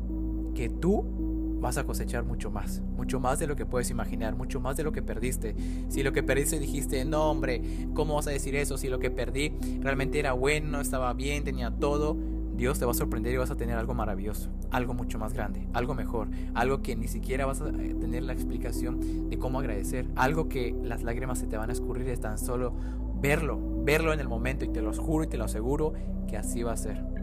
que 0.54 0.68
tú 0.68 1.28
vas 1.61 1.79
a 1.79 1.85
cosechar 1.85 2.25
mucho 2.25 2.50
más, 2.50 2.81
mucho 2.97 3.21
más 3.21 3.38
de 3.38 3.47
lo 3.47 3.57
que 3.57 3.67
puedes 3.67 3.91
imaginar, 3.91 4.37
mucho 4.37 4.61
más 4.61 4.77
de 4.77 4.85
lo 4.85 4.93
que 4.93 5.03
perdiste. 5.03 5.55
Si 5.88 6.03
lo 6.03 6.12
que 6.12 6.23
perdiste 6.23 6.59
dijiste, 6.59 7.05
no 7.05 7.31
hombre, 7.31 7.62
¿cómo 7.95 8.15
vas 8.15 8.27
a 8.27 8.31
decir 8.31 8.55
eso? 8.57 8.79
Si 8.79 8.88
lo 8.88 8.99
que 8.99 9.11
perdí 9.11 9.53
realmente 9.81 10.19
era 10.19 10.33
bueno, 10.33 10.81
estaba 10.81 11.12
bien, 11.12 11.45
tenía 11.45 11.71
todo, 11.71 12.17
Dios 12.59 12.79
te 12.79 12.85
va 12.85 12.91
a 12.91 12.95
sorprender 12.95 13.33
y 13.33 13.37
vas 13.37 13.53
a 13.53 13.57
tener 13.57 13.77
algo 13.77 13.95
maravilloso, 13.95 14.50
algo 14.71 14.93
mucho 14.93 15.19
más 15.19 15.33
grande, 15.33 15.69
algo 15.73 15.95
mejor, 15.95 16.29
algo 16.55 16.83
que 16.83 16.97
ni 16.97 17.07
siquiera 17.07 17.47
vas 17.47 17.61
a 17.61 17.69
eh, 17.69 17.95
tener 18.00 18.25
la 18.25 18.33
explicación 18.33 19.31
de 19.31 19.38
cómo 19.38 19.61
agradecer, 19.61 20.09
algo 20.17 20.49
que 20.49 20.75
las 20.83 21.05
lágrimas 21.05 21.38
se 21.38 21.47
te 21.47 21.57
van 21.57 21.71
a 21.71 21.73
escurrir 21.73 22.09
es 22.09 22.21
tan 22.21 22.37
solo 22.37 22.73
verlo, 23.21 23.61
verlo 23.85 24.12
en 24.12 24.21
el 24.21 24.29
momento 24.29 24.65
y 24.65 24.69
te 24.69 24.83
lo 24.83 24.93
juro 24.93 25.25
y 25.25 25.29
te 25.29 25.37
lo 25.37 25.45
aseguro 25.45 25.93
que 26.27 26.37
así 26.37 26.65
va 26.65 26.73
a 26.73 26.77
ser. 26.77 27.18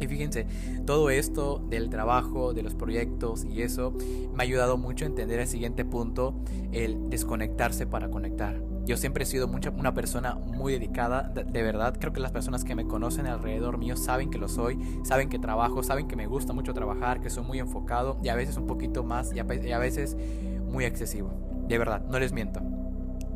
Y 0.00 0.06
fíjense, 0.06 0.46
todo 0.86 1.10
esto 1.10 1.64
del 1.68 1.90
trabajo, 1.90 2.52
de 2.52 2.62
los 2.62 2.74
proyectos 2.74 3.44
y 3.44 3.62
eso 3.62 3.92
me 4.32 4.42
ha 4.42 4.46
ayudado 4.46 4.76
mucho 4.76 5.04
a 5.04 5.08
entender 5.08 5.40
el 5.40 5.46
siguiente 5.46 5.84
punto, 5.84 6.34
el 6.72 7.08
desconectarse 7.10 7.86
para 7.86 8.10
conectar. 8.10 8.60
Yo 8.84 8.98
siempre 8.98 9.24
he 9.24 9.26
sido 9.26 9.48
mucha, 9.48 9.70
una 9.70 9.94
persona 9.94 10.34
muy 10.34 10.74
dedicada, 10.74 11.22
de, 11.22 11.62
verdad. 11.62 11.96
Creo 11.98 12.12
que 12.12 12.20
las 12.20 12.32
personas 12.32 12.64
que 12.64 12.74
me 12.74 12.86
conocen 12.86 13.26
alrededor 13.26 13.78
mío 13.78 13.96
saben 13.96 14.30
que 14.30 14.36
lo 14.36 14.46
soy, 14.46 14.78
saben 15.04 15.30
que 15.30 15.38
trabajo, 15.38 15.82
saben 15.82 16.06
que 16.06 16.16
me 16.16 16.26
gusta 16.26 16.52
mucho 16.52 16.74
trabajar, 16.74 17.20
que 17.20 17.30
soy 17.30 17.44
muy 17.44 17.58
enfocado 17.60 18.18
y 18.22 18.28
a 18.28 18.34
veces 18.34 18.58
un 18.58 18.66
poquito 18.66 19.02
más 19.02 19.32
y 19.32 19.38
a 19.38 19.44
veces 19.78 20.16
muy 20.70 20.84
excesivo. 20.84 21.32
De 21.66 21.78
verdad, 21.78 22.04
no 22.10 22.18
les 22.18 22.32
miento. 22.32 22.60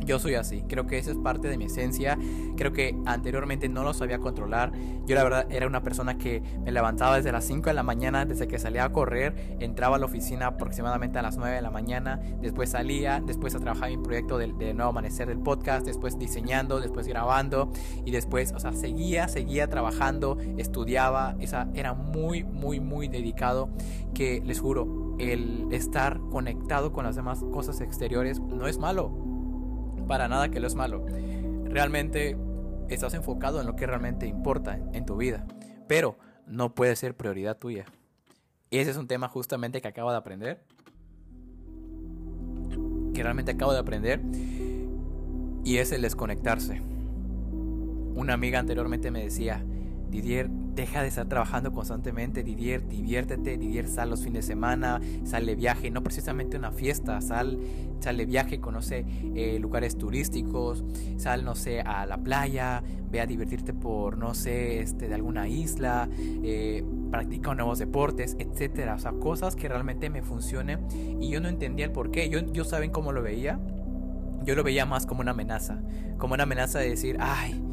Yo 0.09 0.19
soy 0.19 0.37
así, 0.37 0.63
creo 0.67 0.87
que 0.87 0.97
esa 0.97 1.11
es 1.11 1.19
parte 1.19 1.49
de 1.49 1.59
mi 1.59 1.67
esencia, 1.67 2.17
creo 2.57 2.73
que 2.73 2.99
anteriormente 3.05 3.69
no 3.69 3.85
lo 3.85 3.93
sabía 3.93 4.19
controlar, 4.19 4.73
yo 5.05 5.15
la 5.15 5.23
verdad 5.23 5.47
era 5.51 5.67
una 5.67 5.83
persona 5.83 6.17
que 6.17 6.43
me 6.65 6.73
levantaba 6.73 7.17
desde 7.17 7.31
las 7.31 7.45
5 7.45 7.69
de 7.69 7.75
la 7.75 7.83
mañana, 7.83 8.25
desde 8.25 8.49
que 8.49 8.59
salía 8.59 8.85
a 8.85 8.91
correr, 8.91 9.59
entraba 9.61 9.97
a 9.97 9.99
la 9.99 10.07
oficina 10.07 10.47
aproximadamente 10.47 11.19
a 11.19 11.23
las 11.23 11.37
9 11.37 11.57
de 11.57 11.61
la 11.61 11.71
mañana, 11.71 12.23
después 12.41 12.71
salía, 12.71 13.21
después 13.21 13.55
a 13.55 13.59
trabajar 13.59 13.91
mi 13.91 13.99
proyecto 13.99 14.39
de 14.39 14.73
Nuevo 14.73 14.89
Amanecer 14.89 15.29
del 15.29 15.41
podcast, 15.41 15.85
después 15.85 16.19
diseñando, 16.19 16.81
después 16.81 17.07
grabando 17.07 17.71
y 18.07 18.11
después, 18.11 18.53
o 18.53 18.61
sea, 18.61 18.73
seguía, 18.73 19.29
seguía 19.29 19.69
trabajando, 19.69 20.39
estudiaba, 20.57 21.37
esa, 21.39 21.69
era 21.75 21.93
muy, 21.93 22.45
muy, 22.45 22.81
muy 22.81 23.09
dedicado 23.09 23.69
que 24.15 24.41
les 24.43 24.59
juro, 24.59 25.17
el 25.19 25.67
estar 25.71 26.19
conectado 26.31 26.95
con 26.95 27.05
las 27.05 27.15
demás 27.15 27.45
cosas 27.53 27.83
exteriores 27.83 28.41
no 28.41 28.67
es 28.69 28.79
malo 28.79 29.28
para 30.07 30.29
nada 30.29 30.51
que 30.51 30.61
lo 30.61 30.67
es 30.67 30.75
malo. 30.75 31.05
Realmente 31.65 32.37
estás 32.89 33.15
enfocado 33.15 33.61
en 33.61 33.67
lo 33.67 33.77
que 33.77 33.87
realmente 33.87 34.27
importa 34.27 34.79
en 34.93 35.05
tu 35.05 35.17
vida, 35.17 35.47
pero 35.87 36.17
no 36.47 36.75
puede 36.75 36.97
ser 36.97 37.17
prioridad 37.17 37.59
tuya. 37.59 37.85
Y 38.71 38.79
ese 38.79 38.91
es 38.91 38.97
un 38.97 39.09
tema 39.09 39.29
justamente 39.29 39.81
que 39.81 39.89
acabo 39.89 40.11
de 40.11 40.17
aprender, 40.17 40.63
que 43.15 43.23
realmente 43.23 43.53
acabo 43.53 43.73
de 43.73 43.79
aprender, 43.79 44.21
y 45.65 45.79
es 45.79 45.93
el 45.93 46.03
desconectarse. 46.03 46.81
Una 48.15 48.35
amiga 48.35 48.59
anteriormente 48.59 49.11
me 49.11 49.23
decía, 49.23 49.65
Didier, 50.11 50.49
deja 50.79 51.03
de 51.03 51.09
estar 51.09 51.27
trabajando 51.27 51.73
constantemente, 51.73 52.45
Didier, 52.45 52.87
diviértete, 52.87 53.59
Didier, 53.59 53.89
sal 53.89 54.11
los 54.11 54.23
fines 54.23 54.47
de 54.47 54.55
semana, 54.55 55.01
sale 55.25 55.57
viaje, 55.57 55.91
no 55.91 56.03
precisamente 56.05 56.57
una 56.57 56.71
fiesta, 56.71 57.21
sal, 57.21 57.59
sale 57.99 58.27
viaje, 58.27 58.61
conoce 58.61 59.05
eh, 59.35 59.59
lugares 59.61 59.99
turísticos, 59.99 60.85
sal, 61.17 61.45
no 61.45 61.57
sé, 61.57 61.81
a 61.81 62.07
la 62.07 62.19
playa, 62.19 62.83
ve 63.11 63.21
a 63.21 63.27
divertirte 63.27 63.75
por, 63.75 64.19
no 64.19 64.35
sé, 64.35 64.81
este, 64.81 65.09
de 65.09 65.15
alguna 65.15 65.49
isla, 65.49 66.09
eh, 66.17 66.85
practica 67.11 67.55
nuevos 67.55 67.81
deportes, 67.81 68.37
etcétera, 68.39 68.95
o 68.95 68.99
sea, 69.01 69.13
cosas 69.13 69.57
que 69.57 69.69
realmente 69.69 70.11
me 70.11 70.23
funcionen 70.23 70.87
y 71.21 71.29
yo 71.29 71.41
no 71.41 71.49
entendía 71.49 71.87
el 71.87 71.93
por 71.93 72.13
qué, 72.13 72.29
yo, 72.29 72.39
yo 72.53 72.65
saben 72.65 72.93
cómo 72.93 73.11
lo 73.11 73.21
veía, 73.21 73.59
yo 74.45 74.55
lo 74.55 74.63
veía 74.63 74.87
más 74.87 75.07
como 75.07 75.23
una 75.23 75.33
amenaza, 75.33 75.83
como 76.19 76.35
una 76.35 76.45
amenaza 76.45 76.79
de 76.79 76.91
decir, 76.91 77.17
ay, 77.19 77.68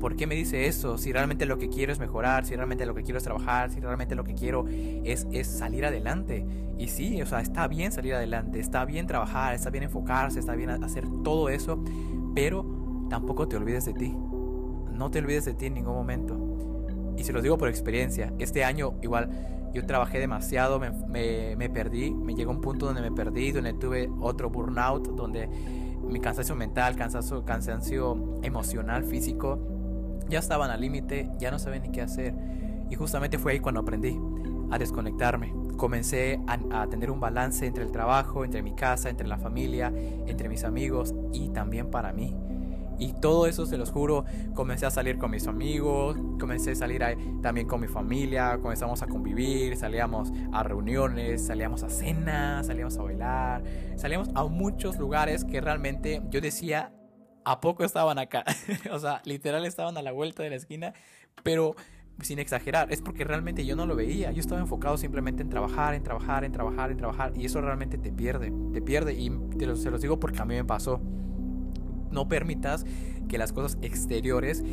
¿por 0.00 0.16
qué 0.16 0.26
me 0.26 0.34
dice 0.34 0.66
eso? 0.66 0.98
Si 0.98 1.12
realmente 1.12 1.46
lo 1.46 1.58
que 1.58 1.68
quiero 1.68 1.92
es 1.92 1.98
mejorar, 1.98 2.44
si 2.44 2.54
realmente 2.54 2.86
lo 2.86 2.94
que 2.94 3.02
quiero 3.02 3.18
es 3.18 3.24
trabajar, 3.24 3.70
si 3.70 3.80
realmente 3.80 4.14
lo 4.14 4.24
que 4.24 4.34
quiero 4.34 4.66
es, 4.68 5.26
es 5.32 5.46
salir 5.46 5.84
adelante. 5.84 6.46
Y 6.78 6.88
sí, 6.88 7.20
o 7.20 7.26
sea, 7.26 7.40
está 7.40 7.68
bien 7.68 7.92
salir 7.92 8.14
adelante, 8.14 8.60
está 8.60 8.84
bien 8.84 9.06
trabajar, 9.06 9.54
está 9.54 9.70
bien 9.70 9.84
enfocarse, 9.84 10.38
está 10.38 10.54
bien 10.54 10.70
hacer 10.70 11.06
todo 11.24 11.48
eso, 11.48 11.82
pero 12.34 12.64
tampoco 13.10 13.48
te 13.48 13.56
olvides 13.56 13.84
de 13.84 13.94
ti. 13.94 14.14
No 14.92 15.10
te 15.10 15.18
olvides 15.18 15.44
de 15.44 15.54
ti 15.54 15.66
en 15.66 15.74
ningún 15.74 15.94
momento. 15.94 16.38
Y 17.16 17.24
se 17.24 17.32
los 17.32 17.42
digo 17.42 17.58
por 17.58 17.68
experiencia, 17.68 18.32
este 18.38 18.64
año 18.64 18.94
igual 19.02 19.30
yo 19.74 19.84
trabajé 19.86 20.18
demasiado, 20.18 20.78
me, 20.78 21.56
me, 21.56 21.68
perdí, 21.68 22.10
me 22.10 22.34
llegó 22.34 22.50
un 22.50 22.60
punto 22.60 22.86
donde 22.86 23.02
me 23.02 23.12
perdí, 23.12 23.52
donde 23.52 23.74
tuve 23.74 24.10
otro 24.20 24.50
burnout, 24.50 25.08
donde 25.08 25.48
mi 26.02 26.20
cansancio 26.20 26.54
mental, 26.54 26.96
cansancio, 26.96 27.44
cansancio 27.44 28.40
emocional, 28.42 29.04
físico, 29.04 29.58
ya 30.28 30.38
estaban 30.38 30.70
al 30.70 30.80
límite, 30.80 31.30
ya 31.38 31.50
no 31.50 31.58
sabía 31.58 31.80
ni 31.80 31.90
qué 31.90 32.02
hacer. 32.02 32.34
Y 32.90 32.94
justamente 32.94 33.38
fue 33.38 33.52
ahí 33.52 33.60
cuando 33.60 33.80
aprendí 33.80 34.18
a 34.70 34.78
desconectarme. 34.78 35.52
Comencé 35.76 36.40
a, 36.46 36.86
tener 36.88 37.10
un 37.10 37.20
balance 37.20 37.66
entre 37.66 37.84
el 37.84 37.92
trabajo, 37.92 38.44
entre 38.44 38.62
mi 38.62 38.74
casa, 38.74 39.08
entre 39.10 39.28
la 39.28 39.38
familia, 39.38 39.92
entre 40.26 40.48
mis 40.48 40.64
amigos 40.64 41.14
y 41.32 41.50
también 41.50 41.90
para 41.90 42.12
mí. 42.12 42.36
Y 43.00 43.12
todo 43.12 43.46
eso, 43.46 43.64
se 43.64 43.78
los 43.78 43.92
juro, 43.92 44.24
comencé 44.54 44.84
a 44.84 44.90
salir 44.90 45.18
con 45.18 45.30
mis 45.30 45.46
amigos, 45.46 46.16
comencé 46.40 46.72
a 46.72 46.74
salir 46.74 47.00
también 47.42 47.68
con 47.68 47.80
mi 47.80 47.86
familia, 47.86 48.58
comenzamos 48.60 49.02
a 49.02 49.06
convivir, 49.06 49.76
salíamos 49.76 50.32
a 50.52 50.64
reuniones, 50.64 51.46
salíamos 51.46 51.84
a 51.84 51.90
cenas, 51.90 52.66
salíamos 52.66 52.98
a 52.98 53.02
bailar, 53.02 53.62
salíamos 53.94 54.30
a 54.34 54.44
muchos 54.46 54.98
lugares 54.98 55.44
que 55.44 55.60
realmente 55.60 56.22
yo 56.28 56.40
decía, 56.40 56.92
¿a 57.44 57.60
poco 57.60 57.84
estaban 57.84 58.18
acá? 58.18 58.44
o 58.92 58.98
sea, 58.98 59.22
literal 59.24 59.64
estaban 59.64 59.96
a 59.96 60.02
la 60.02 60.12
vuelta 60.12 60.42
de 60.42 60.50
la 60.50 60.56
esquina, 60.56 60.94
pero 61.42 61.74
sin 62.22 62.38
exagerar, 62.38 62.92
es 62.92 63.00
porque 63.00 63.24
realmente 63.24 63.64
yo 63.64 63.76
no 63.76 63.86
lo 63.86 63.94
veía. 63.94 64.32
Yo 64.32 64.40
estaba 64.40 64.60
enfocado 64.60 64.96
simplemente 64.98 65.42
en 65.42 65.50
trabajar, 65.50 65.94
en 65.94 66.02
trabajar, 66.02 66.44
en 66.44 66.52
trabajar, 66.52 66.90
en 66.90 66.96
trabajar. 66.96 67.32
Y 67.36 67.44
eso 67.44 67.60
realmente 67.60 67.96
te 67.96 68.12
pierde, 68.12 68.52
te 68.72 68.82
pierde. 68.82 69.14
Y 69.14 69.30
te 69.56 69.76
se 69.76 69.90
los 69.90 70.00
digo 70.00 70.18
porque 70.18 70.40
a 70.40 70.44
mí 70.44 70.54
me 70.54 70.64
pasó. 70.64 71.00
No 72.10 72.28
permitas 72.28 72.84
que 73.28 73.38
las 73.38 73.52
cosas 73.52 73.78
exteriores 73.82 74.64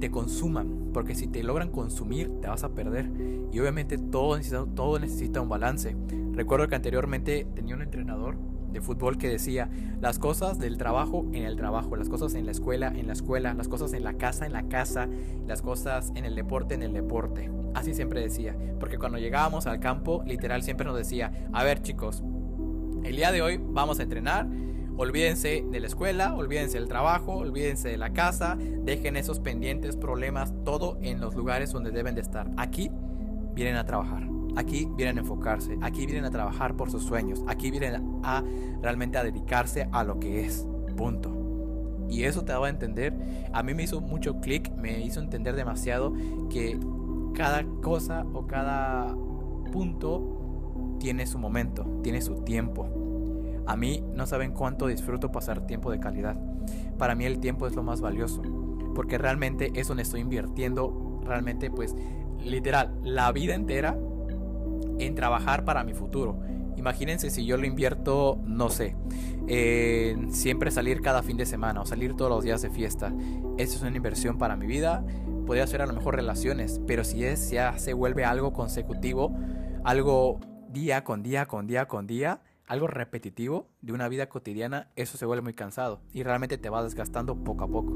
te 0.00 0.10
consuman, 0.10 0.90
porque 0.92 1.14
si 1.14 1.26
te 1.26 1.42
logran 1.42 1.70
consumir 1.70 2.30
te 2.40 2.48
vas 2.48 2.64
a 2.64 2.70
perder. 2.70 3.10
Y 3.52 3.60
obviamente 3.60 3.98
todo 3.98 4.36
necesita, 4.36 4.64
todo 4.74 4.98
necesita 4.98 5.40
un 5.40 5.48
balance. 5.48 5.96
Recuerdo 6.32 6.68
que 6.68 6.74
anteriormente 6.74 7.46
tenía 7.54 7.74
un 7.74 7.82
entrenador 7.82 8.36
de 8.74 8.82
fútbol 8.82 9.16
que 9.16 9.28
decía 9.28 9.70
las 10.00 10.18
cosas 10.18 10.58
del 10.58 10.76
trabajo 10.76 11.24
en 11.32 11.44
el 11.44 11.56
trabajo, 11.56 11.96
las 11.96 12.10
cosas 12.10 12.34
en 12.34 12.44
la 12.44 12.52
escuela 12.52 12.88
en 12.88 13.06
la 13.06 13.14
escuela, 13.14 13.54
las 13.54 13.68
cosas 13.68 13.94
en 13.94 14.04
la 14.04 14.14
casa 14.14 14.44
en 14.44 14.52
la 14.52 14.68
casa, 14.68 15.08
las 15.46 15.62
cosas 15.62 16.12
en 16.14 16.26
el 16.26 16.34
deporte 16.34 16.74
en 16.74 16.82
el 16.82 16.92
deporte. 16.92 17.50
Así 17.72 17.94
siempre 17.94 18.20
decía, 18.20 18.56
porque 18.78 18.98
cuando 18.98 19.18
llegábamos 19.18 19.66
al 19.66 19.80
campo, 19.80 20.22
literal 20.26 20.62
siempre 20.62 20.86
nos 20.86 20.96
decía, 20.96 21.32
a 21.52 21.64
ver 21.64 21.80
chicos, 21.80 22.22
el 23.02 23.16
día 23.16 23.32
de 23.32 23.42
hoy 23.42 23.58
vamos 23.60 23.98
a 23.98 24.02
entrenar 24.02 24.46
Olvídense 24.96 25.64
de 25.68 25.80
la 25.80 25.88
escuela, 25.88 26.34
olvídense 26.34 26.78
del 26.78 26.86
trabajo, 26.86 27.32
olvídense 27.32 27.88
de 27.88 27.96
la 27.96 28.12
casa, 28.12 28.56
dejen 28.56 29.16
esos 29.16 29.40
pendientes, 29.40 29.96
problemas, 29.96 30.54
todo 30.64 30.98
en 31.02 31.20
los 31.20 31.34
lugares 31.34 31.72
donde 31.72 31.90
deben 31.90 32.14
de 32.14 32.20
estar. 32.20 32.48
Aquí 32.56 32.92
vienen 33.54 33.74
a 33.74 33.84
trabajar, 33.86 34.22
aquí 34.56 34.88
vienen 34.96 35.18
a 35.18 35.20
enfocarse, 35.20 35.78
aquí 35.82 36.06
vienen 36.06 36.24
a 36.24 36.30
trabajar 36.30 36.76
por 36.76 36.90
sus 36.90 37.02
sueños, 37.02 37.42
aquí 37.46 37.70
vienen 37.70 38.20
a 38.22 38.42
realmente 38.82 39.18
a 39.18 39.24
dedicarse 39.24 39.88
a 39.92 40.04
lo 40.04 40.18
que 40.20 40.44
es. 40.44 40.66
Punto. 40.96 41.32
Y 42.08 42.24
eso 42.24 42.44
te 42.44 42.52
daba 42.52 42.66
a 42.66 42.70
entender, 42.70 43.14
a 43.52 43.62
mí 43.62 43.74
me 43.74 43.82
hizo 43.82 44.00
mucho 44.00 44.40
clic, 44.40 44.70
me 44.76 45.00
hizo 45.00 45.20
entender 45.20 45.56
demasiado 45.56 46.12
que 46.50 46.78
cada 47.34 47.64
cosa 47.82 48.24
o 48.32 48.46
cada 48.46 49.16
punto 49.72 50.96
tiene 51.00 51.26
su 51.26 51.38
momento, 51.38 51.84
tiene 52.02 52.20
su 52.20 52.36
tiempo. 52.44 52.88
A 53.66 53.76
mí 53.76 54.04
no 54.12 54.26
saben 54.26 54.52
cuánto 54.52 54.86
disfruto 54.86 55.32
pasar 55.32 55.66
tiempo 55.66 55.90
de 55.90 55.98
calidad. 55.98 56.38
Para 56.98 57.14
mí 57.14 57.24
el 57.24 57.40
tiempo 57.40 57.66
es 57.66 57.74
lo 57.74 57.82
más 57.82 58.00
valioso, 58.00 58.42
porque 58.94 59.18
realmente 59.18 59.72
es 59.74 59.88
donde 59.88 60.02
estoy 60.02 60.20
invirtiendo, 60.20 61.20
realmente 61.24 61.70
pues 61.70 61.96
literal, 62.44 62.94
la 63.02 63.32
vida 63.32 63.54
entera 63.54 63.98
en 64.98 65.14
trabajar 65.14 65.64
para 65.64 65.84
mi 65.84 65.94
futuro. 65.94 66.40
Imagínense 66.76 67.30
si 67.30 67.46
yo 67.46 67.56
lo 67.56 67.66
invierto, 67.66 68.40
no 68.44 68.68
sé, 68.68 68.96
en 69.46 70.32
siempre 70.32 70.70
salir 70.70 71.00
cada 71.00 71.22
fin 71.22 71.36
de 71.36 71.46
semana 71.46 71.80
o 71.80 71.86
salir 71.86 72.14
todos 72.14 72.30
los 72.30 72.44
días 72.44 72.62
de 72.62 72.70
fiesta. 72.70 73.12
Eso 73.58 73.76
es 73.76 73.82
una 73.82 73.96
inversión 73.96 74.38
para 74.38 74.56
mi 74.56 74.66
vida. 74.66 75.04
Podría 75.46 75.66
ser 75.66 75.82
a 75.82 75.86
lo 75.86 75.92
mejor 75.92 76.16
relaciones, 76.16 76.80
pero 76.86 77.04
si 77.04 77.24
es 77.24 77.50
ya 77.50 77.78
se 77.78 77.92
vuelve 77.92 78.24
algo 78.24 78.52
consecutivo, 78.52 79.34
algo 79.84 80.40
día 80.68 81.04
con 81.04 81.22
día 81.22 81.46
con 81.46 81.66
día 81.66 81.86
con 81.86 82.06
día, 82.06 82.40
algo 82.66 82.86
repetitivo 82.86 83.68
de 83.82 83.92
una 83.92 84.08
vida 84.08 84.28
cotidiana, 84.28 84.88
eso 84.96 85.18
se 85.18 85.26
vuelve 85.26 85.42
muy 85.42 85.54
cansado 85.54 86.00
y 86.12 86.22
realmente 86.22 86.58
te 86.58 86.70
va 86.70 86.82
desgastando 86.82 87.36
poco 87.36 87.64
a 87.64 87.68
poco. 87.68 87.92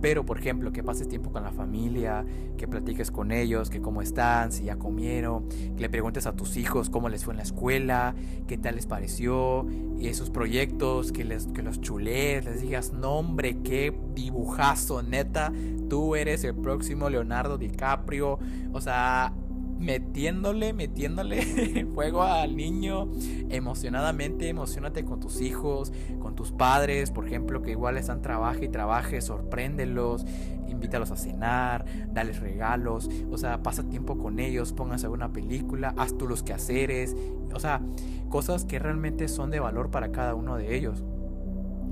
Pero, 0.00 0.24
por 0.24 0.38
ejemplo, 0.38 0.72
que 0.72 0.82
pases 0.82 1.08
tiempo 1.08 1.30
con 1.30 1.42
la 1.42 1.52
familia, 1.52 2.24
que 2.56 2.68
platiques 2.68 3.10
con 3.10 3.32
ellos, 3.32 3.70
que 3.70 3.80
cómo 3.80 4.02
están, 4.02 4.52
si 4.52 4.64
ya 4.64 4.76
comieron, 4.76 5.48
que 5.48 5.80
le 5.80 5.88
preguntes 5.88 6.26
a 6.26 6.34
tus 6.34 6.56
hijos 6.56 6.90
cómo 6.90 7.08
les 7.08 7.24
fue 7.24 7.32
en 7.34 7.38
la 7.38 7.42
escuela, 7.42 8.14
qué 8.46 8.58
tal 8.58 8.76
les 8.76 8.86
pareció, 8.86 9.66
y 9.98 10.08
esos 10.08 10.30
proyectos, 10.30 11.12
que, 11.12 11.24
les, 11.24 11.46
que 11.48 11.62
los 11.62 11.80
chulees, 11.80 12.44
les 12.44 12.60
digas, 12.60 12.92
no 12.92 13.16
hombre, 13.18 13.58
qué 13.62 13.96
dibujazo, 14.14 15.02
neta, 15.02 15.52
tú 15.88 16.16
eres 16.16 16.44
el 16.44 16.54
próximo 16.54 17.08
Leonardo 17.08 17.58
DiCaprio, 17.58 18.38
o 18.72 18.80
sea, 18.80 19.32
metiéndole, 19.78 20.72
metiéndole 20.72 21.86
fuego 21.94 22.22
al 22.22 22.56
niño 22.56 23.10
emocionadamente, 23.48 24.48
emocionate 24.48 25.04
con 25.04 25.20
tus 25.20 25.40
hijos, 25.40 25.92
con 26.18 26.34
tus 26.34 26.52
padres, 26.52 27.10
por 27.10 27.26
ejemplo, 27.26 27.62
que 27.62 27.72
igual 27.72 27.96
están 27.96 28.22
trabaje 28.22 28.66
y 28.66 28.68
trabaje, 28.68 29.20
sorpréndelos, 29.20 30.26
invítalos 30.68 31.10
a 31.10 31.16
cenar, 31.16 31.84
dales 32.12 32.40
regalos, 32.40 33.08
o 33.30 33.38
sea, 33.38 33.62
pasa 33.62 33.88
tiempo 33.88 34.18
con 34.18 34.38
ellos, 34.40 34.72
pónganse 34.72 35.06
a 35.06 35.08
ver 35.08 35.18
una 35.18 35.32
película, 35.32 35.94
haz 35.96 36.16
tú 36.16 36.26
los 36.26 36.42
quehaceres, 36.42 37.16
o 37.54 37.60
sea, 37.60 37.80
cosas 38.28 38.64
que 38.64 38.78
realmente 38.78 39.28
son 39.28 39.50
de 39.50 39.60
valor 39.60 39.90
para 39.90 40.12
cada 40.12 40.34
uno 40.34 40.56
de 40.56 40.76
ellos 40.76 41.02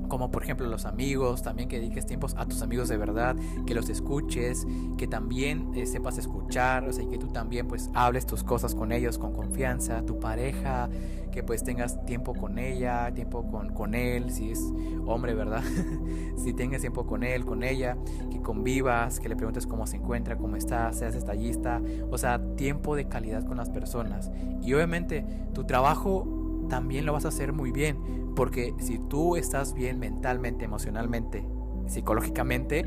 como 0.07 0.31
por 0.31 0.43
ejemplo 0.43 0.67
los 0.67 0.85
amigos, 0.85 1.43
también 1.43 1.69
que 1.69 1.79
dediques 1.79 2.05
tiempos 2.05 2.35
a 2.37 2.45
tus 2.45 2.61
amigos 2.61 2.89
de 2.89 2.97
verdad, 2.97 3.35
que 3.65 3.73
los 3.73 3.89
escuches, 3.89 4.65
que 4.97 5.07
también 5.07 5.71
eh, 5.75 5.85
sepas 5.85 6.17
escuchar, 6.17 6.87
o 6.87 6.93
sea, 6.93 7.03
y 7.03 7.07
que 7.07 7.17
tú 7.17 7.27
también 7.27 7.67
pues 7.67 7.89
hables 7.93 8.25
tus 8.25 8.43
cosas 8.43 8.75
con 8.75 8.91
ellos 8.91 9.17
con 9.17 9.33
confianza, 9.33 10.05
tu 10.05 10.19
pareja, 10.19 10.89
que 11.31 11.43
pues 11.43 11.63
tengas 11.63 12.03
tiempo 12.05 12.33
con 12.33 12.57
ella, 12.57 13.13
tiempo 13.13 13.45
con, 13.51 13.73
con 13.73 13.93
él, 13.93 14.31
si 14.31 14.51
es 14.51 14.61
hombre, 15.05 15.33
¿verdad? 15.33 15.61
si 16.37 16.53
tengas 16.53 16.81
tiempo 16.81 17.05
con 17.05 17.23
él, 17.23 17.45
con 17.45 17.63
ella, 17.63 17.97
que 18.31 18.41
convivas, 18.41 19.19
que 19.19 19.27
le 19.27 19.35
preguntes 19.35 19.67
cómo 19.67 19.85
se 19.85 19.97
encuentra, 19.97 20.37
cómo 20.37 20.55
está, 20.55 20.91
seas 20.93 21.13
estallista, 21.13 21.81
o 22.09 22.17
sea, 22.17 22.39
tiempo 22.55 22.95
de 22.95 23.09
calidad 23.09 23.43
con 23.45 23.57
las 23.57 23.69
personas. 23.69 24.31
Y 24.61 24.73
obviamente 24.73 25.25
tu 25.53 25.65
trabajo 25.65 26.44
también 26.67 27.05
lo 27.05 27.13
vas 27.13 27.25
a 27.25 27.29
hacer 27.29 27.53
muy 27.53 27.71
bien 27.71 28.33
porque 28.35 28.73
si 28.79 28.99
tú 28.99 29.37
estás 29.37 29.73
bien 29.73 29.99
mentalmente, 29.99 30.65
emocionalmente, 30.65 31.45
psicológicamente, 31.87 32.85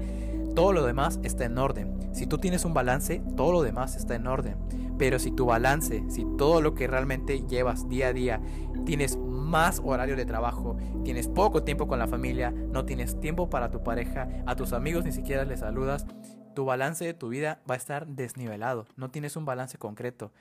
todo 0.55 0.73
lo 0.73 0.85
demás 0.85 1.21
está 1.23 1.45
en 1.45 1.57
orden. 1.57 1.99
Si 2.13 2.27
tú 2.27 2.39
tienes 2.39 2.65
un 2.65 2.75
balance, 2.75 3.23
todo 3.37 3.53
lo 3.53 3.63
demás 3.63 3.97
está 3.97 4.15
en 4.15 4.27
orden. 4.27 4.57
Pero 4.99 5.19
si 5.19 5.31
tu 5.31 5.47
balance, 5.47 6.03
si 6.09 6.27
todo 6.37 6.61
lo 6.61 6.75
que 6.75 6.87
realmente 6.87 7.47
llevas 7.47 7.89
día 7.89 8.09
a 8.09 8.13
día, 8.13 8.41
tienes 8.85 9.17
más 9.17 9.81
horario 9.85 10.17
de 10.17 10.27
trabajo, 10.27 10.77
tienes 11.05 11.29
poco 11.29 11.63
tiempo 11.63 11.87
con 11.87 11.99
la 11.99 12.09
familia, 12.09 12.51
no 12.51 12.85
tienes 12.85 13.19
tiempo 13.21 13.49
para 13.49 13.71
tu 13.71 13.83
pareja, 13.83 14.29
a 14.47 14.57
tus 14.57 14.73
amigos 14.73 15.05
ni 15.05 15.13
siquiera 15.13 15.45
les 15.45 15.61
saludas, 15.61 16.07
tu 16.55 16.65
balance 16.65 17.05
de 17.05 17.15
tu 17.15 17.29
vida 17.29 17.61
va 17.71 17.75
a 17.75 17.79
estar 17.79 18.07
desnivelado, 18.09 18.87
no 18.97 19.11
tienes 19.11 19.37
un 19.37 19.45
balance 19.45 19.79
concreto. 19.79 20.33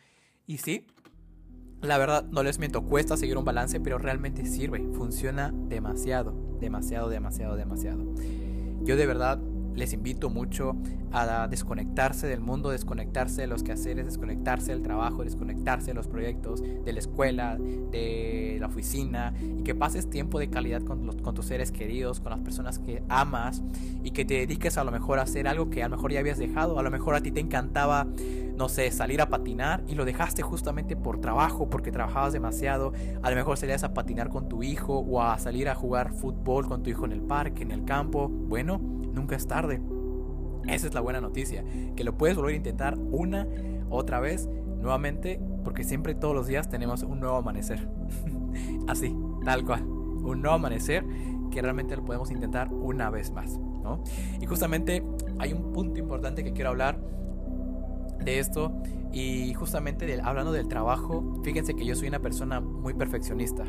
Y 0.48 0.58
sí, 0.58 0.88
la 1.82 1.98
verdad, 1.98 2.26
no 2.32 2.44
les 2.44 2.60
miento, 2.60 2.84
cuesta 2.84 3.18
seguir 3.18 3.38
un 3.38 3.46
balance, 3.46 3.80
pero 3.80 3.98
realmente 3.98 4.46
sirve, 4.46 4.88
funciona 4.94 5.54
demasiado, 5.54 6.34
demasiado, 6.60 7.10
demasiado, 7.10 7.56
demasiado. 7.56 8.16
Yo 8.84 8.96
de 8.96 9.06
verdad 9.06 9.40
les 9.78 9.94
invito 9.94 10.30
mucho 10.30 10.76
a 11.12 11.48
desconectarse 11.48 12.28
del 12.28 12.42
mundo, 12.42 12.70
desconectarse 12.70 13.42
de 13.42 13.48
los 13.48 13.64
quehaceres, 13.64 14.06
desconectarse 14.06 14.72
del 14.72 14.82
trabajo, 14.82 15.24
desconectarse 15.24 15.88
de 15.88 15.94
los 15.94 16.08
proyectos, 16.08 16.62
de 16.62 16.94
la 16.94 17.00
escuela, 17.00 17.58
de 17.58 18.58
la 18.60 18.68
oficina 18.68 19.34
y 19.40 19.64
que 19.64 19.76
pases 19.76 20.10
tiempo 20.10 20.40
de 20.40 20.50
calidad 20.50 20.82
con, 20.82 21.06
los, 21.06 21.16
con 21.18 21.34
tus 21.34 21.46
seres 21.46 21.72
queridos, 21.72 22.20
con 22.20 22.32
las 22.32 22.42
personas 22.42 22.80
que 22.80 23.04
amas 23.08 23.62
y 24.04 24.12
que 24.12 24.26
te 24.26 24.36
dediques 24.36 24.78
a 24.78 24.84
lo 24.84 24.92
mejor 24.92 25.20
a 25.20 25.24
hacer 25.24 25.48
algo 25.48 25.70
que 25.70 25.84
a 25.84 25.90
lo 25.90 25.96
mejor 25.96 26.12
ya 26.12 26.20
habías 26.20 26.40
dejado, 26.40 26.80
a 26.80 26.84
lo 26.84 26.92
mejor 26.92 27.16
a 27.16 27.22
ti 27.22 27.32
te 27.32 27.40
encantaba, 27.40 28.08
no 28.56 28.70
sé, 28.70 28.92
salir 28.92 29.22
a 29.22 29.30
patinar 29.30 29.84
y 29.88 29.96
lo 29.96 30.06
dejaste 30.06 30.42
justamente 30.42 30.96
por 30.96 31.22
trabajo, 31.22 31.70
porque 31.70 31.92
trabajabas 31.92 32.34
demasiado, 32.34 32.94
a 33.22 33.30
lo 33.30 33.36
mejor 33.36 33.58
salías 33.58 33.84
a 33.84 33.94
patinar 33.94 34.30
con 34.30 34.50
tu 34.50 34.64
hijo 34.64 35.00
o 35.00 35.22
a 35.22 35.38
salir 35.38 35.70
a 35.70 35.76
jugar 35.76 36.12
fútbol 36.14 36.68
con 36.68 36.84
tu 36.84 36.90
hijo 36.90 37.06
en 37.06 37.12
el 37.12 37.22
parque, 37.22 37.64
en 37.64 37.72
el 37.72 37.86
campo, 37.86 38.28
bueno, 38.28 38.80
nunca 39.18 39.36
es 39.36 39.48
tarde. 39.48 39.82
Esa 40.68 40.88
es 40.88 40.94
la 40.94 41.02
buena 41.02 41.22
noticia, 41.22 41.64
que 41.96 42.04
lo 42.04 42.18
puedes 42.18 42.36
volver 42.36 42.54
a 42.54 42.58
intentar 42.58 42.98
una, 42.98 43.48
otra 43.90 44.20
vez, 44.20 44.48
nuevamente, 44.48 45.40
porque 45.64 45.84
siempre 45.84 46.16
todos 46.16 46.36
los 46.36 46.48
días 46.48 46.70
tenemos 46.70 47.04
un 47.04 47.20
nuevo 47.20 47.38
amanecer. 47.38 47.88
Así, 48.88 49.16
tal 49.46 49.66
cual. 49.66 49.84
Un 49.84 50.42
nuevo 50.42 50.56
amanecer 50.56 51.06
que 51.52 51.62
realmente 51.62 51.96
lo 51.96 52.04
podemos 52.04 52.32
intentar 52.32 52.72
una 52.72 53.10
vez 53.10 53.32
más. 53.32 53.58
¿no? 53.58 54.04
Y 54.42 54.46
justamente 54.46 55.04
hay 55.40 55.54
un 55.54 55.72
punto 55.72 56.00
importante 56.00 56.44
que 56.44 56.54
quiero 56.54 56.70
hablar 56.70 57.00
de 58.24 58.40
esto 58.40 58.74
y 59.14 59.54
justamente 59.54 60.20
hablando 60.22 60.52
del 60.52 60.68
trabajo, 60.68 61.42
fíjense 61.44 61.76
que 61.76 61.86
yo 61.86 61.96
soy 61.96 62.10
una 62.10 62.20
persona 62.20 62.60
muy 62.60 62.94
perfeccionista 62.94 63.64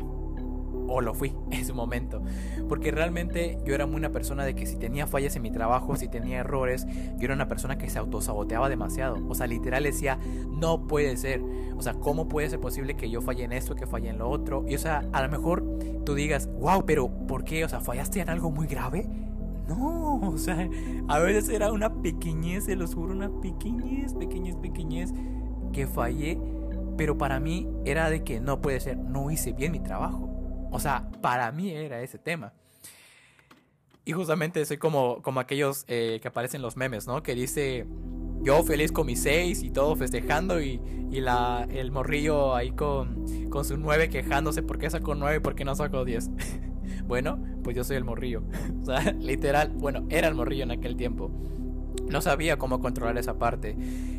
o 0.89 1.01
lo 1.01 1.13
fui 1.13 1.33
en 1.51 1.65
su 1.65 1.73
momento. 1.73 2.21
Porque 2.67 2.91
realmente 2.91 3.59
yo 3.65 3.75
era 3.75 3.85
muy 3.85 3.97
una 3.97 4.11
persona 4.11 4.45
de 4.45 4.55
que 4.55 4.65
si 4.65 4.77
tenía 4.77 5.07
fallas 5.07 5.35
en 5.35 5.41
mi 5.41 5.51
trabajo, 5.51 5.95
si 5.95 6.07
tenía 6.07 6.39
errores, 6.39 6.85
yo 7.17 7.25
era 7.25 7.33
una 7.33 7.47
persona 7.47 7.77
que 7.77 7.89
se 7.89 7.99
autosaboteaba 7.99 8.69
demasiado. 8.69 9.17
O 9.27 9.35
sea, 9.35 9.47
literal 9.47 9.83
decía, 9.83 10.17
no 10.49 10.87
puede 10.87 11.17
ser. 11.17 11.41
O 11.77 11.81
sea, 11.81 11.93
¿cómo 11.93 12.27
puede 12.27 12.49
ser 12.49 12.59
posible 12.59 12.95
que 12.95 13.09
yo 13.09 13.21
falle 13.21 13.43
en 13.43 13.53
esto, 13.53 13.75
que 13.75 13.85
falle 13.85 14.09
en 14.09 14.17
lo 14.17 14.29
otro? 14.29 14.65
Y 14.67 14.75
o 14.75 14.79
sea, 14.79 15.03
a 15.11 15.21
lo 15.21 15.29
mejor 15.29 15.63
tú 16.05 16.15
digas, 16.15 16.49
wow, 16.59 16.85
pero 16.85 17.09
¿por 17.27 17.43
qué? 17.43 17.65
O 17.65 17.69
sea, 17.69 17.79
¿fallaste 17.79 18.21
en 18.21 18.29
algo 18.29 18.51
muy 18.51 18.67
grave? 18.67 19.07
No, 19.67 20.19
o 20.23 20.37
sea, 20.37 20.67
a 21.07 21.19
veces 21.19 21.49
era 21.49 21.71
una 21.71 22.01
pequeñez, 22.01 22.65
se 22.65 22.75
los 22.75 22.95
juro, 22.95 23.13
una 23.13 23.29
pequeñez, 23.41 24.13
pequeñez, 24.13 24.55
pequeñez 24.55 25.13
que 25.71 25.85
fallé, 25.85 26.39
pero 26.97 27.17
para 27.17 27.39
mí 27.39 27.67
era 27.85 28.09
de 28.09 28.23
que 28.23 28.39
no 28.39 28.61
puede 28.61 28.79
ser, 28.79 28.97
no 28.97 29.31
hice 29.31 29.53
bien 29.53 29.71
mi 29.71 29.79
trabajo. 29.79 30.28
O 30.71 30.79
sea, 30.79 31.09
para 31.21 31.51
mí 31.51 31.71
era 31.71 32.01
ese 32.01 32.17
tema. 32.17 32.53
Y 34.05 34.13
justamente 34.13 34.65
soy 34.65 34.77
como, 34.77 35.21
como 35.21 35.39
aquellos 35.39 35.85
eh, 35.87 36.19
que 36.21 36.27
aparecen 36.27 36.59
en 36.59 36.61
los 36.63 36.77
memes, 36.77 37.05
¿no? 37.05 37.21
Que 37.21 37.35
dice, 37.35 37.85
yo 38.41 38.63
feliz 38.63 38.91
con 38.91 39.05
mis 39.05 39.21
seis 39.21 39.61
y 39.61 39.69
todo 39.69 39.95
festejando 39.95 40.61
y, 40.61 40.81
y 41.11 41.21
la, 41.21 41.67
el 41.69 41.91
morrillo 41.91 42.55
ahí 42.55 42.71
con, 42.71 43.49
con 43.49 43.65
su 43.65 43.77
nueve 43.77 44.09
quejándose 44.09 44.63
por 44.63 44.79
qué 44.79 44.89
sacó 44.89 45.15
nueve 45.15 45.37
y 45.37 45.39
por 45.39 45.55
qué 45.55 45.65
no 45.65 45.75
sacó 45.75 46.05
diez. 46.05 46.29
bueno, 47.05 47.43
pues 47.63 47.75
yo 47.75 47.83
soy 47.83 47.97
el 47.97 48.03
morrillo. 48.03 48.43
o 48.81 48.85
sea, 48.85 49.11
literal, 49.11 49.69
bueno, 49.75 50.05
era 50.09 50.27
el 50.27 50.35
morrillo 50.35 50.63
en 50.63 50.71
aquel 50.71 50.95
tiempo. 50.95 51.29
No 52.09 52.21
sabía 52.21 52.57
cómo 52.57 52.79
controlar 52.79 53.17
esa 53.17 53.37
parte 53.37 53.75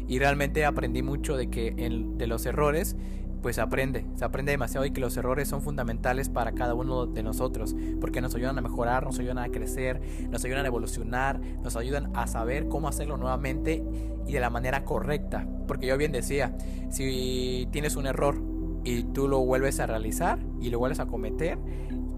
y 0.07 0.19
realmente 0.19 0.65
aprendí 0.65 1.03
mucho 1.03 1.37
de 1.37 1.51
que 1.51 1.73
de 1.73 2.27
los 2.27 2.47
errores 2.47 2.97
pues 3.43 3.57
se 3.57 3.63
aprende, 3.63 4.07
se 4.15 4.25
aprende 4.25 4.53
demasiado 4.53 4.87
y 4.87 4.91
que 4.91 5.01
los 5.01 5.17
errores 5.17 5.49
son 5.49 5.63
fundamentales 5.63 6.29
para 6.29 6.53
cada 6.53 6.75
uno 6.75 7.07
de 7.07 7.23
nosotros, 7.23 7.75
porque 8.01 8.21
nos 8.21 8.35
ayudan 8.35 8.59
a 8.59 8.63
mejorar, 8.63 9.05
nos 9.05 9.19
ayudan 9.19 9.39
a 9.39 9.49
crecer, 9.49 10.01
nos 10.31 10.45
ayudan 10.45 10.65
a 10.65 10.69
evolucionar, 10.69 11.41
nos 11.41 11.77
ayudan 11.77 12.11
a 12.15 12.27
saber 12.27 12.69
cómo 12.69 12.89
hacerlo 12.89 13.17
nuevamente 13.17 13.83
y 14.27 14.33
de 14.33 14.41
la 14.41 14.51
manera 14.51 14.85
correcta. 14.85 15.47
Porque 15.67 15.87
yo 15.87 15.97
bien 15.97 16.13
decía, 16.13 16.57
si 16.91 17.69
tienes 17.71 17.97
un 17.97 18.07
error 18.07 18.41
y 18.85 19.05
tú 19.05 19.29
lo 19.29 19.41
vuelves 19.41 19.81
a 19.81 19.87
realizar 19.87 20.39
y 20.61 20.71
lo 20.71 20.79
vuelves 20.79 21.01
a 21.01 21.07
cometer, 21.07 21.59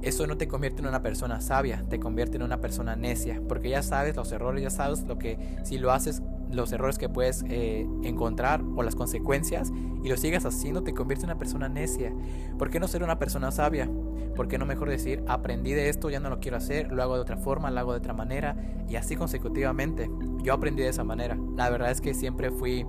eso 0.02 0.26
no 0.26 0.36
te 0.36 0.48
convierte 0.48 0.82
en 0.82 0.88
una 0.88 1.00
persona 1.00 1.40
sabia, 1.40 1.84
te 1.88 2.00
convierte 2.00 2.36
en 2.36 2.42
una 2.42 2.60
persona 2.60 2.96
necia, 2.96 3.40
porque 3.48 3.70
ya 3.70 3.82
sabes 3.82 4.16
los 4.16 4.32
errores, 4.32 4.62
ya 4.62 4.70
sabes 4.70 5.04
lo 5.04 5.16
que 5.16 5.38
si 5.62 5.78
lo 5.78 5.92
haces 5.92 6.22
los 6.52 6.72
errores 6.72 6.98
que 6.98 7.08
puedes 7.08 7.44
eh, 7.48 7.88
encontrar 8.02 8.62
o 8.76 8.82
las 8.82 8.94
consecuencias 8.94 9.72
y 10.02 10.08
lo 10.08 10.16
sigas 10.16 10.44
haciendo 10.44 10.82
te 10.82 10.94
convierte 10.94 11.24
en 11.24 11.30
una 11.30 11.38
persona 11.38 11.68
necia. 11.68 12.12
¿Por 12.58 12.70
qué 12.70 12.78
no 12.78 12.88
ser 12.88 13.02
una 13.02 13.18
persona 13.18 13.50
sabia? 13.50 13.90
¿Por 14.36 14.48
qué 14.48 14.58
no 14.58 14.66
mejor 14.66 14.88
decir, 14.88 15.22
aprendí 15.28 15.72
de 15.72 15.88
esto, 15.88 16.08
ya 16.10 16.20
no 16.20 16.30
lo 16.30 16.40
quiero 16.40 16.56
hacer, 16.56 16.90
lo 16.90 17.02
hago 17.02 17.16
de 17.16 17.20
otra 17.20 17.36
forma, 17.36 17.70
lo 17.70 17.80
hago 17.80 17.92
de 17.92 17.98
otra 17.98 18.14
manera 18.14 18.56
y 18.88 18.96
así 18.96 19.16
consecutivamente? 19.16 20.10
Yo 20.42 20.54
aprendí 20.54 20.82
de 20.82 20.88
esa 20.88 21.04
manera. 21.04 21.36
La 21.56 21.70
verdad 21.70 21.90
es 21.90 22.00
que 22.00 22.14
siempre 22.14 22.50
fui... 22.50 22.86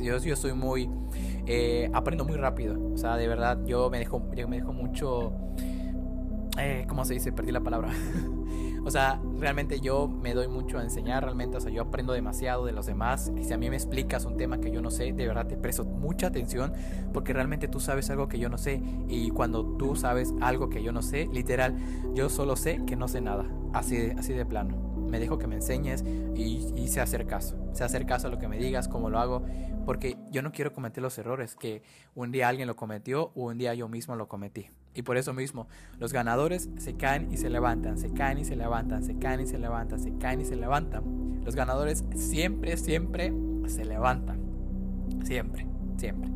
Dios, 0.00 0.24
yo 0.24 0.34
soy 0.36 0.54
muy... 0.54 0.90
Eh, 1.46 1.90
aprendo 1.92 2.24
muy 2.24 2.36
rápido. 2.36 2.80
O 2.92 2.96
sea, 2.96 3.16
de 3.16 3.28
verdad, 3.28 3.64
yo 3.64 3.90
me 3.90 3.98
dejo, 3.98 4.30
yo 4.34 4.48
me 4.48 4.56
dejo 4.56 4.72
mucho... 4.72 5.32
Eh, 6.58 6.84
¿Cómo 6.88 7.04
se 7.04 7.14
dice? 7.14 7.32
Perdí 7.32 7.52
la 7.52 7.60
palabra. 7.60 7.90
O 8.84 8.90
sea, 8.90 9.18
realmente 9.38 9.80
yo 9.80 10.08
me 10.08 10.34
doy 10.34 10.46
mucho 10.46 10.78
a 10.78 10.82
enseñar, 10.82 11.24
realmente, 11.24 11.56
o 11.56 11.60
sea, 11.60 11.72
yo 11.72 11.82
aprendo 11.82 12.12
demasiado 12.12 12.66
de 12.66 12.72
los 12.72 12.84
demás. 12.84 13.32
Y 13.36 13.44
si 13.44 13.52
a 13.52 13.58
mí 13.58 13.70
me 13.70 13.76
explicas 13.76 14.26
un 14.26 14.36
tema 14.36 14.58
que 14.58 14.70
yo 14.70 14.82
no 14.82 14.90
sé, 14.90 15.12
de 15.12 15.26
verdad 15.26 15.46
te 15.46 15.56
presto 15.56 15.84
mucha 15.84 16.26
atención 16.26 16.72
porque 17.12 17.32
realmente 17.32 17.66
tú 17.66 17.80
sabes 17.80 18.10
algo 18.10 18.28
que 18.28 18.38
yo 18.38 18.48
no 18.48 18.58
sé. 18.58 18.82
Y 19.08 19.30
cuando 19.30 19.64
tú 19.76 19.96
sabes 19.96 20.34
algo 20.40 20.68
que 20.68 20.82
yo 20.82 20.92
no 20.92 21.00
sé, 21.00 21.28
literal, 21.32 21.76
yo 22.14 22.28
solo 22.28 22.56
sé 22.56 22.82
que 22.86 22.94
no 22.94 23.08
sé 23.08 23.22
nada. 23.22 23.46
Así 23.72 23.96
de, 23.96 24.12
así 24.12 24.34
de 24.34 24.44
plano. 24.44 24.76
Me 25.08 25.18
dejo 25.18 25.38
que 25.38 25.46
me 25.46 25.54
enseñes 25.54 26.04
y, 26.34 26.72
y 26.76 26.88
sé 26.88 27.00
hacer 27.00 27.26
caso. 27.26 27.56
Sé 27.72 27.84
hacer 27.84 28.04
caso 28.04 28.26
a 28.26 28.30
lo 28.30 28.38
que 28.38 28.48
me 28.48 28.58
digas, 28.58 28.88
cómo 28.88 29.08
lo 29.08 29.18
hago, 29.18 29.44
porque 29.86 30.18
yo 30.30 30.42
no 30.42 30.52
quiero 30.52 30.72
cometer 30.72 31.02
los 31.02 31.16
errores 31.18 31.56
que 31.56 31.82
un 32.14 32.32
día 32.32 32.48
alguien 32.48 32.68
lo 32.68 32.76
cometió 32.76 33.32
o 33.34 33.46
un 33.46 33.58
día 33.58 33.74
yo 33.74 33.88
mismo 33.88 34.16
lo 34.16 34.28
cometí. 34.28 34.68
Y 34.94 35.02
por 35.02 35.16
eso 35.16 35.34
mismo, 35.34 35.66
los 35.98 36.12
ganadores 36.12 36.70
se 36.78 36.94
caen 36.94 37.32
y 37.32 37.36
se 37.36 37.50
levantan, 37.50 37.98
se 37.98 38.12
caen 38.12 38.38
y 38.38 38.44
se 38.44 38.54
levantan, 38.54 39.02
se 39.02 39.18
caen 39.18 39.40
y 39.40 39.46
se 39.46 39.58
levantan, 39.58 40.00
se 40.00 40.16
caen 40.18 40.40
y 40.40 40.44
se 40.44 40.56
levantan. 40.56 41.42
Los 41.44 41.56
ganadores 41.56 42.04
siempre, 42.14 42.76
siempre 42.76 43.32
se 43.66 43.84
levantan. 43.84 44.40
Siempre, 45.24 45.66
siempre. 45.96 46.30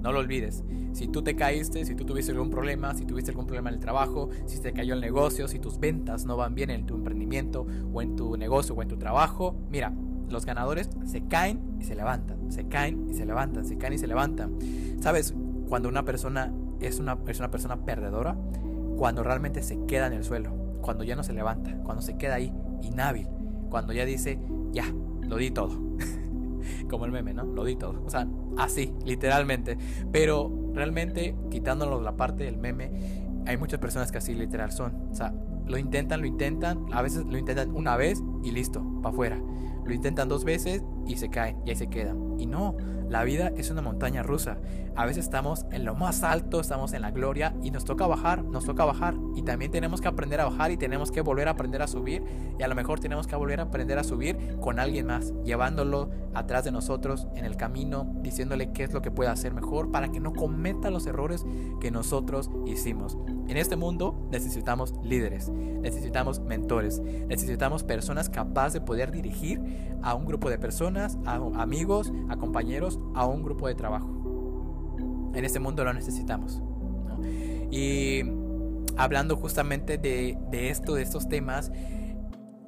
No 0.00 0.10
lo 0.10 0.18
olvides. 0.18 0.64
Si 0.92 1.06
tú 1.08 1.22
te 1.22 1.36
caíste, 1.36 1.84
si 1.84 1.94
tú 1.94 2.04
tuviste 2.04 2.32
algún 2.32 2.50
problema, 2.50 2.92
si 2.94 3.06
tuviste 3.06 3.30
algún 3.30 3.46
problema 3.46 3.70
en 3.70 3.76
el 3.76 3.80
trabajo, 3.80 4.28
si 4.46 4.60
te 4.60 4.72
cayó 4.72 4.94
el 4.94 5.00
negocio, 5.00 5.48
si 5.48 5.58
tus 5.58 5.78
ventas 5.78 6.26
no 6.26 6.36
van 6.36 6.54
bien 6.54 6.70
en 6.70 6.86
tu 6.86 6.96
emprendimiento 6.96 7.66
o 7.92 8.02
en 8.02 8.16
tu 8.16 8.36
negocio 8.36 8.74
o 8.74 8.82
en 8.82 8.88
tu 8.88 8.98
trabajo, 8.98 9.56
mira, 9.70 9.92
los 10.28 10.44
ganadores 10.44 10.90
se 11.06 11.26
caen 11.28 11.76
y 11.78 11.84
se 11.84 11.94
levantan, 11.94 12.50
se 12.50 12.66
caen 12.66 13.08
y 13.08 13.14
se 13.14 13.24
levantan, 13.24 13.64
se 13.64 13.78
caen 13.78 13.92
y 13.92 13.98
se 13.98 14.06
levantan. 14.06 14.58
¿Sabes? 15.00 15.34
Cuando 15.68 15.88
una 15.88 16.04
persona 16.04 16.52
es 16.86 16.98
una, 16.98 17.18
es 17.26 17.38
una 17.38 17.50
persona 17.50 17.84
perdedora 17.84 18.36
cuando 18.96 19.22
realmente 19.22 19.62
se 19.62 19.84
queda 19.86 20.06
en 20.06 20.12
el 20.12 20.24
suelo, 20.24 20.50
cuando 20.80 21.04
ya 21.04 21.16
no 21.16 21.22
se 21.22 21.32
levanta, 21.32 21.76
cuando 21.82 22.02
se 22.02 22.16
queda 22.16 22.34
ahí 22.34 22.52
inhábil, 22.82 23.28
cuando 23.70 23.92
ya 23.92 24.04
dice, 24.04 24.38
ya, 24.72 24.84
lo 25.22 25.36
di 25.36 25.50
todo. 25.50 25.80
Como 26.88 27.06
el 27.06 27.12
meme, 27.12 27.34
¿no? 27.34 27.44
Lo 27.44 27.64
di 27.64 27.76
todo. 27.76 28.02
O 28.04 28.10
sea, 28.10 28.28
así, 28.58 28.92
literalmente. 29.04 29.78
Pero 30.12 30.52
realmente, 30.74 31.36
quitándonos 31.50 32.02
la 32.02 32.16
parte 32.16 32.44
del 32.44 32.58
meme, 32.58 32.92
hay 33.46 33.56
muchas 33.56 33.80
personas 33.80 34.12
que 34.12 34.18
así 34.18 34.34
literal 34.34 34.72
son. 34.72 35.08
O 35.10 35.14
sea, 35.14 35.34
lo 35.66 35.78
intentan, 35.78 36.20
lo 36.20 36.26
intentan, 36.26 36.86
a 36.92 37.02
veces 37.02 37.24
lo 37.24 37.38
intentan 37.38 37.74
una 37.74 37.96
vez 37.96 38.22
y 38.42 38.50
listo, 38.50 38.84
para 39.02 39.12
afuera. 39.12 39.42
Lo 39.84 39.92
intentan 39.92 40.28
dos 40.28 40.44
veces 40.44 40.82
y 41.06 41.16
se 41.16 41.28
caen 41.28 41.58
y 41.64 41.70
ahí 41.70 41.76
se 41.76 41.88
quedan. 41.88 42.38
Y 42.38 42.46
no, 42.46 42.76
la 43.08 43.24
vida 43.24 43.52
es 43.56 43.70
una 43.70 43.82
montaña 43.82 44.22
rusa. 44.22 44.58
A 44.96 45.06
veces 45.06 45.24
estamos 45.24 45.66
en 45.70 45.84
lo 45.84 45.94
más 45.94 46.22
alto, 46.22 46.60
estamos 46.60 46.92
en 46.92 47.02
la 47.02 47.10
gloria 47.10 47.54
y 47.62 47.70
nos 47.70 47.84
toca 47.84 48.06
bajar, 48.06 48.42
nos 48.44 48.64
toca 48.64 48.84
bajar. 48.84 49.14
Y 49.34 49.42
también 49.42 49.70
tenemos 49.70 50.00
que 50.00 50.08
aprender 50.08 50.40
a 50.40 50.46
bajar 50.46 50.70
y 50.70 50.76
tenemos 50.76 51.10
que 51.10 51.20
volver 51.20 51.48
a 51.48 51.52
aprender 51.52 51.82
a 51.82 51.86
subir. 51.86 52.24
Y 52.58 52.62
a 52.62 52.68
lo 52.68 52.74
mejor 52.74 53.00
tenemos 53.00 53.26
que 53.26 53.36
volver 53.36 53.60
a 53.60 53.64
aprender 53.64 53.98
a 53.98 54.04
subir 54.04 54.56
con 54.60 54.78
alguien 54.78 55.06
más, 55.06 55.32
llevándolo 55.44 56.10
atrás 56.34 56.64
de 56.64 56.72
nosotros 56.72 57.28
en 57.34 57.44
el 57.44 57.56
camino, 57.56 58.10
diciéndole 58.22 58.72
qué 58.72 58.84
es 58.84 58.92
lo 58.92 59.02
que 59.02 59.10
puede 59.10 59.30
hacer 59.30 59.52
mejor 59.52 59.90
para 59.90 60.10
que 60.10 60.20
no 60.20 60.32
cometa 60.32 60.90
los 60.90 61.06
errores 61.06 61.44
que 61.80 61.90
nosotros 61.90 62.50
hicimos. 62.66 63.18
En 63.52 63.58
este 63.58 63.76
mundo 63.76 64.18
necesitamos 64.30 64.94
líderes, 65.02 65.50
necesitamos 65.50 66.40
mentores, 66.40 67.00
necesitamos 67.00 67.84
personas 67.84 68.30
capaces 68.30 68.72
de 68.72 68.80
poder 68.80 69.12
dirigir 69.12 69.60
a 70.00 70.14
un 70.14 70.24
grupo 70.24 70.48
de 70.48 70.56
personas, 70.56 71.18
a 71.26 71.34
amigos, 71.60 72.10
a 72.30 72.38
compañeros, 72.38 72.98
a 73.14 73.26
un 73.26 73.42
grupo 73.42 73.68
de 73.68 73.74
trabajo. 73.74 74.08
En 75.34 75.44
este 75.44 75.60
mundo 75.60 75.84
lo 75.84 75.92
necesitamos. 75.92 76.62
Y 77.70 78.22
hablando 78.96 79.36
justamente 79.36 79.98
de, 79.98 80.38
esto, 80.70 80.94
de 80.94 81.02
estos 81.02 81.28
temas, 81.28 81.70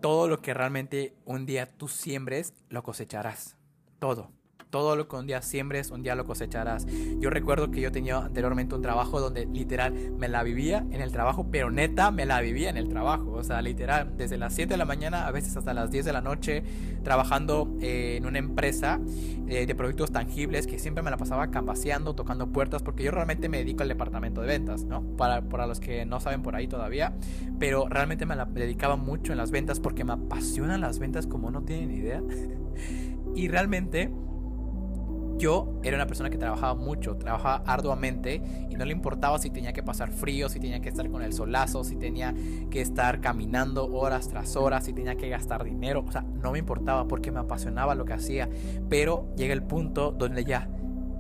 todo 0.03 0.29
lo 0.29 0.43
que 0.43 0.53
realmente 0.53 1.17
un 1.25 1.47
día 1.47 1.65
tú 1.79 1.89
siembres, 1.89 2.53
lo 2.69 2.83
cosecharás. 2.83 3.57
Todo. 3.99 4.33
Todo 4.75 4.97
lo 4.97 5.07
que 5.07 5.15
un 5.15 5.29
día 5.29 5.41
siembres, 5.41 5.93
un 5.93 6.03
día 6.03 6.17
lo 6.17 6.25
cosecharás. 6.25 6.85
Yo 7.21 7.31
recuerdo 7.31 7.71
que 7.71 7.81
yo 7.81 7.93
tenía 7.93 8.17
anteriormente 8.17 8.75
un 8.75 8.83
trabajo 8.83 9.21
donde 9.21 9.47
literal 9.47 9.93
me 10.19 10.27
la 10.27 10.43
vivía 10.43 10.85
en 10.91 11.01
el 11.01 11.13
trabajo, 11.13 11.47
pero 11.49 11.71
neta 11.71 12.11
me 12.11 12.27
la 12.27 12.41
vivía 12.41 12.71
en 12.71 12.77
el 12.77 12.89
trabajo. 12.89 13.31
O 13.35 13.45
sea, 13.45 13.63
literal, 13.63 14.17
desde 14.17 14.37
las 14.37 14.53
7 14.53 14.75
de 14.75 14.77
la 14.77 14.85
mañana 14.85 15.29
a 15.29 15.31
veces 15.31 15.57
hasta 15.57 15.75
las 15.75 15.93
10 15.93 16.07
de 16.07 16.13
la 16.13 16.23
noche, 16.23 16.65
trabajando 17.05 17.73
eh, 17.81 18.17
en 18.17 18.27
una 18.27 18.41
empresa 18.41 19.01
eh, 19.47 19.65
de 19.65 19.75
productos 19.77 20.11
tangibles 20.11 20.67
que 20.67 20.81
siempre 20.81 21.05
me 21.05 21.13
la 21.13 21.19
pasaba 21.19 21.53
cambaseando, 21.53 22.17
tocando 22.17 22.49
puertas, 22.49 22.83
porque 22.83 23.05
yo 23.05 23.13
realmente 23.13 23.49
me 23.49 23.59
dedico 23.59 23.85
al 23.85 23.89
departamento 23.89 24.41
de 24.41 24.49
ventas, 24.49 24.83
¿no? 24.83 25.05
Para, 25.17 25.43
para 25.43 25.69
los 25.69 25.79
que 25.79 26.05
no 26.05 26.19
saben 26.19 26.43
por 26.43 26.57
ahí 26.57 26.67
todavía, 26.67 27.15
pero 27.61 27.87
realmente 27.89 28.27
me 28.27 28.35
la 28.35 28.45
dedicaba 28.47 28.97
mucho 28.97 29.31
en 29.31 29.39
las 29.39 29.53
ventas 29.53 29.79
porque 29.79 30.03
me 30.03 30.15
apasionan 30.15 30.81
las 30.81 30.99
ventas 30.99 31.29
como 31.29 31.53
no 31.53 31.63
tienen 31.63 31.93
idea. 31.93 32.25
y 33.37 33.47
realmente 33.47 34.11
yo 35.45 35.79
era 35.83 35.99
una 35.99 36.07
persona 36.07 36.31
que 36.31 36.39
trabajaba 36.39 36.75
mucho, 36.75 37.19
trabajaba 37.19 37.63
arduamente 37.67 38.41
y 38.71 38.77
no 38.77 38.87
le 38.87 38.93
importaba 38.93 39.39
si 39.39 39.51
tenía 39.51 39.75
que 39.75 39.83
pasar 39.83 40.11
frío, 40.11 40.49
si 40.49 40.59
tenía 40.59 40.81
que 40.81 40.89
estar 40.89 41.11
con 41.11 41.21
el 41.21 41.35
solazo, 41.35 41.85
si 41.85 41.97
tenía 41.97 42.35
que 42.71 42.81
estar 42.81 43.21
caminando 43.21 43.93
horas 43.93 44.31
tras 44.31 44.57
horas, 44.57 44.87
si 44.87 44.95
tenía 44.95 45.17
que 45.17 45.29
gastar 45.29 45.63
dinero, 45.63 46.03
o 46.09 46.11
sea, 46.11 46.23
no 46.23 46.53
me 46.53 46.59
importaba 46.59 47.07
porque 47.07 47.31
me 47.31 47.41
apasionaba 47.41 47.95
lo 47.95 48.07
que 48.07 48.15
hacía, 48.15 48.49
pero 48.89 49.35
llega 49.37 49.53
el 49.53 49.63
punto 49.63 50.13
donde 50.13 50.47
ya 50.47 50.71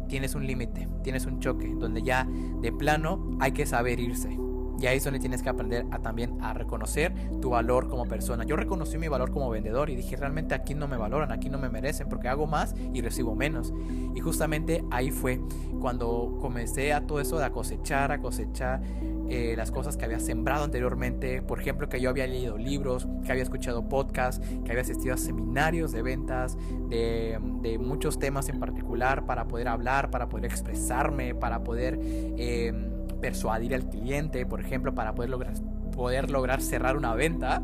tienes 0.09 0.35
un 0.35 0.47
límite, 0.47 0.89
tienes 1.03 1.27
un 1.27 1.41
choque, 1.41 1.75
donde 1.79 2.01
ya 2.03 2.27
de 2.63 2.73
plano 2.73 3.37
hay 3.41 3.53
que 3.53 3.67
saber 3.67 4.01
irse. 4.01 4.39
Y 4.81 4.87
ahí 4.87 4.99
es 4.99 5.05
donde 5.05 5.21
tienes 5.21 5.43
que 5.43 5.49
aprender 5.49 5.87
a 5.91 5.99
también 5.99 6.39
a 6.43 6.53
reconocer 6.53 7.13
tu 7.41 7.51
valor 7.51 7.89
como 7.89 8.07
persona. 8.07 8.45
Yo 8.45 8.57
reconocí 8.57 8.99
mi 8.99 9.09
valor 9.09 9.31
como 9.31 9.51
vendedor 9.51 9.91
y 9.91 9.97
dije, 9.97 10.17
realmente 10.17 10.55
aquí 10.55 10.75
no 10.75 10.89
me 10.89 10.97
valoran, 10.97 11.33
aquí 11.33 11.49
no 11.49 11.59
me 11.59 11.69
merecen 11.69 12.09
porque 12.09 12.29
hago 12.29 12.47
más 12.47 12.75
y 12.93 13.01
recibo 13.01 13.35
menos. 13.35 13.73
Y 14.15 14.21
justamente 14.21 14.85
ahí 14.91 15.11
fue 15.11 15.41
cuando 15.81 16.39
comencé 16.41 16.93
a 16.93 17.07
todo 17.07 17.21
eso 17.21 17.39
de 17.39 17.45
a 17.45 17.51
cosechar, 17.51 18.13
a 18.13 18.19
cosechar 18.19 18.83
eh, 19.29 19.55
las 19.57 19.71
cosas 19.71 19.97
que 19.97 20.05
había 20.05 20.19
sembrado 20.19 20.65
anteriormente. 20.65 21.41
Por 21.43 21.61
ejemplo, 21.61 21.89
que 21.89 22.01
yo 22.01 22.11
había 22.11 22.27
leído 22.27 22.59
libros, 22.59 23.09
que 23.25 23.33
había 23.33 23.43
escuchado 23.43 23.89
podcasts, 23.89 24.47
que 24.65 24.71
había 24.71 24.83
asistido 24.83 25.15
a 25.15 25.17
seminarios 25.17 25.93
de 25.93 26.03
ventas, 26.03 26.57
de, 26.89 27.39
de 27.63 27.79
muchos 27.79 28.19
temas 28.19 28.49
en 28.49 28.61
particular 28.61 29.25
para 29.25 29.47
poder 29.47 29.69
hablar, 29.69 30.11
para 30.11 30.29
poder 30.29 30.47
expresarme, 30.47 31.35
para 31.35 31.63
poder... 31.63 31.99
Eh, 32.03 32.91
persuadir 33.25 33.75
al 33.75 33.89
cliente, 33.89 34.45
por 34.45 34.61
ejemplo, 34.61 34.95
para 34.95 35.15
poder 35.15 35.31
lograr, 35.31 35.55
poder 35.97 36.31
lograr 36.31 36.61
cerrar 36.61 36.95
una 36.95 37.15
venta. 37.15 37.63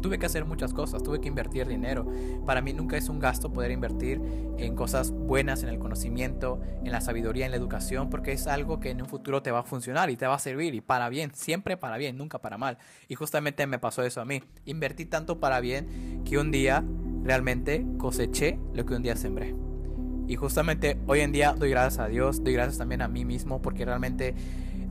tuve 0.00 0.20
que 0.20 0.26
hacer 0.26 0.44
muchas 0.44 0.72
cosas, 0.72 1.02
tuve 1.02 1.20
que 1.20 1.26
invertir 1.26 1.66
dinero. 1.66 2.06
Para 2.46 2.62
mí 2.62 2.72
nunca 2.72 2.96
es 2.96 3.08
un 3.08 3.18
gasto 3.18 3.52
poder 3.52 3.72
invertir 3.72 4.22
en 4.58 4.76
cosas 4.76 5.10
buenas, 5.10 5.64
en 5.64 5.70
el 5.70 5.80
conocimiento, 5.80 6.60
en 6.84 6.92
la 6.92 7.00
sabiduría, 7.00 7.46
en 7.46 7.50
la 7.50 7.56
educación, 7.56 8.10
porque 8.10 8.30
es 8.30 8.46
algo 8.46 8.78
que 8.78 8.90
en 8.90 9.02
un 9.02 9.08
futuro 9.08 9.42
te 9.42 9.50
va 9.50 9.58
a 9.58 9.64
funcionar 9.64 10.08
y 10.08 10.16
te 10.16 10.28
va 10.28 10.36
a 10.36 10.38
servir 10.38 10.76
y 10.76 10.80
para 10.80 11.08
bien, 11.08 11.32
siempre 11.34 11.76
para 11.76 11.96
bien, 11.96 12.16
nunca 12.16 12.38
para 12.38 12.56
mal. 12.56 12.78
Y 13.08 13.16
justamente 13.16 13.66
me 13.66 13.80
pasó 13.80 14.04
eso 14.04 14.20
a 14.20 14.24
mí. 14.24 14.40
Invertí 14.66 15.04
tanto 15.04 15.40
para 15.40 15.58
bien 15.58 16.22
que 16.24 16.38
un 16.38 16.52
día 16.52 16.84
realmente 17.24 17.84
coseché 17.98 18.60
lo 18.72 18.86
que 18.86 18.94
un 18.94 19.02
día 19.02 19.16
sembré. 19.16 19.69
Y 20.30 20.36
justamente 20.36 20.96
hoy 21.08 21.22
en 21.22 21.32
día 21.32 21.56
doy 21.58 21.70
gracias 21.70 21.98
a 21.98 22.06
Dios, 22.06 22.44
doy 22.44 22.52
gracias 22.52 22.78
también 22.78 23.02
a 23.02 23.08
mí 23.08 23.24
mismo 23.24 23.60
porque 23.60 23.84
realmente 23.84 24.36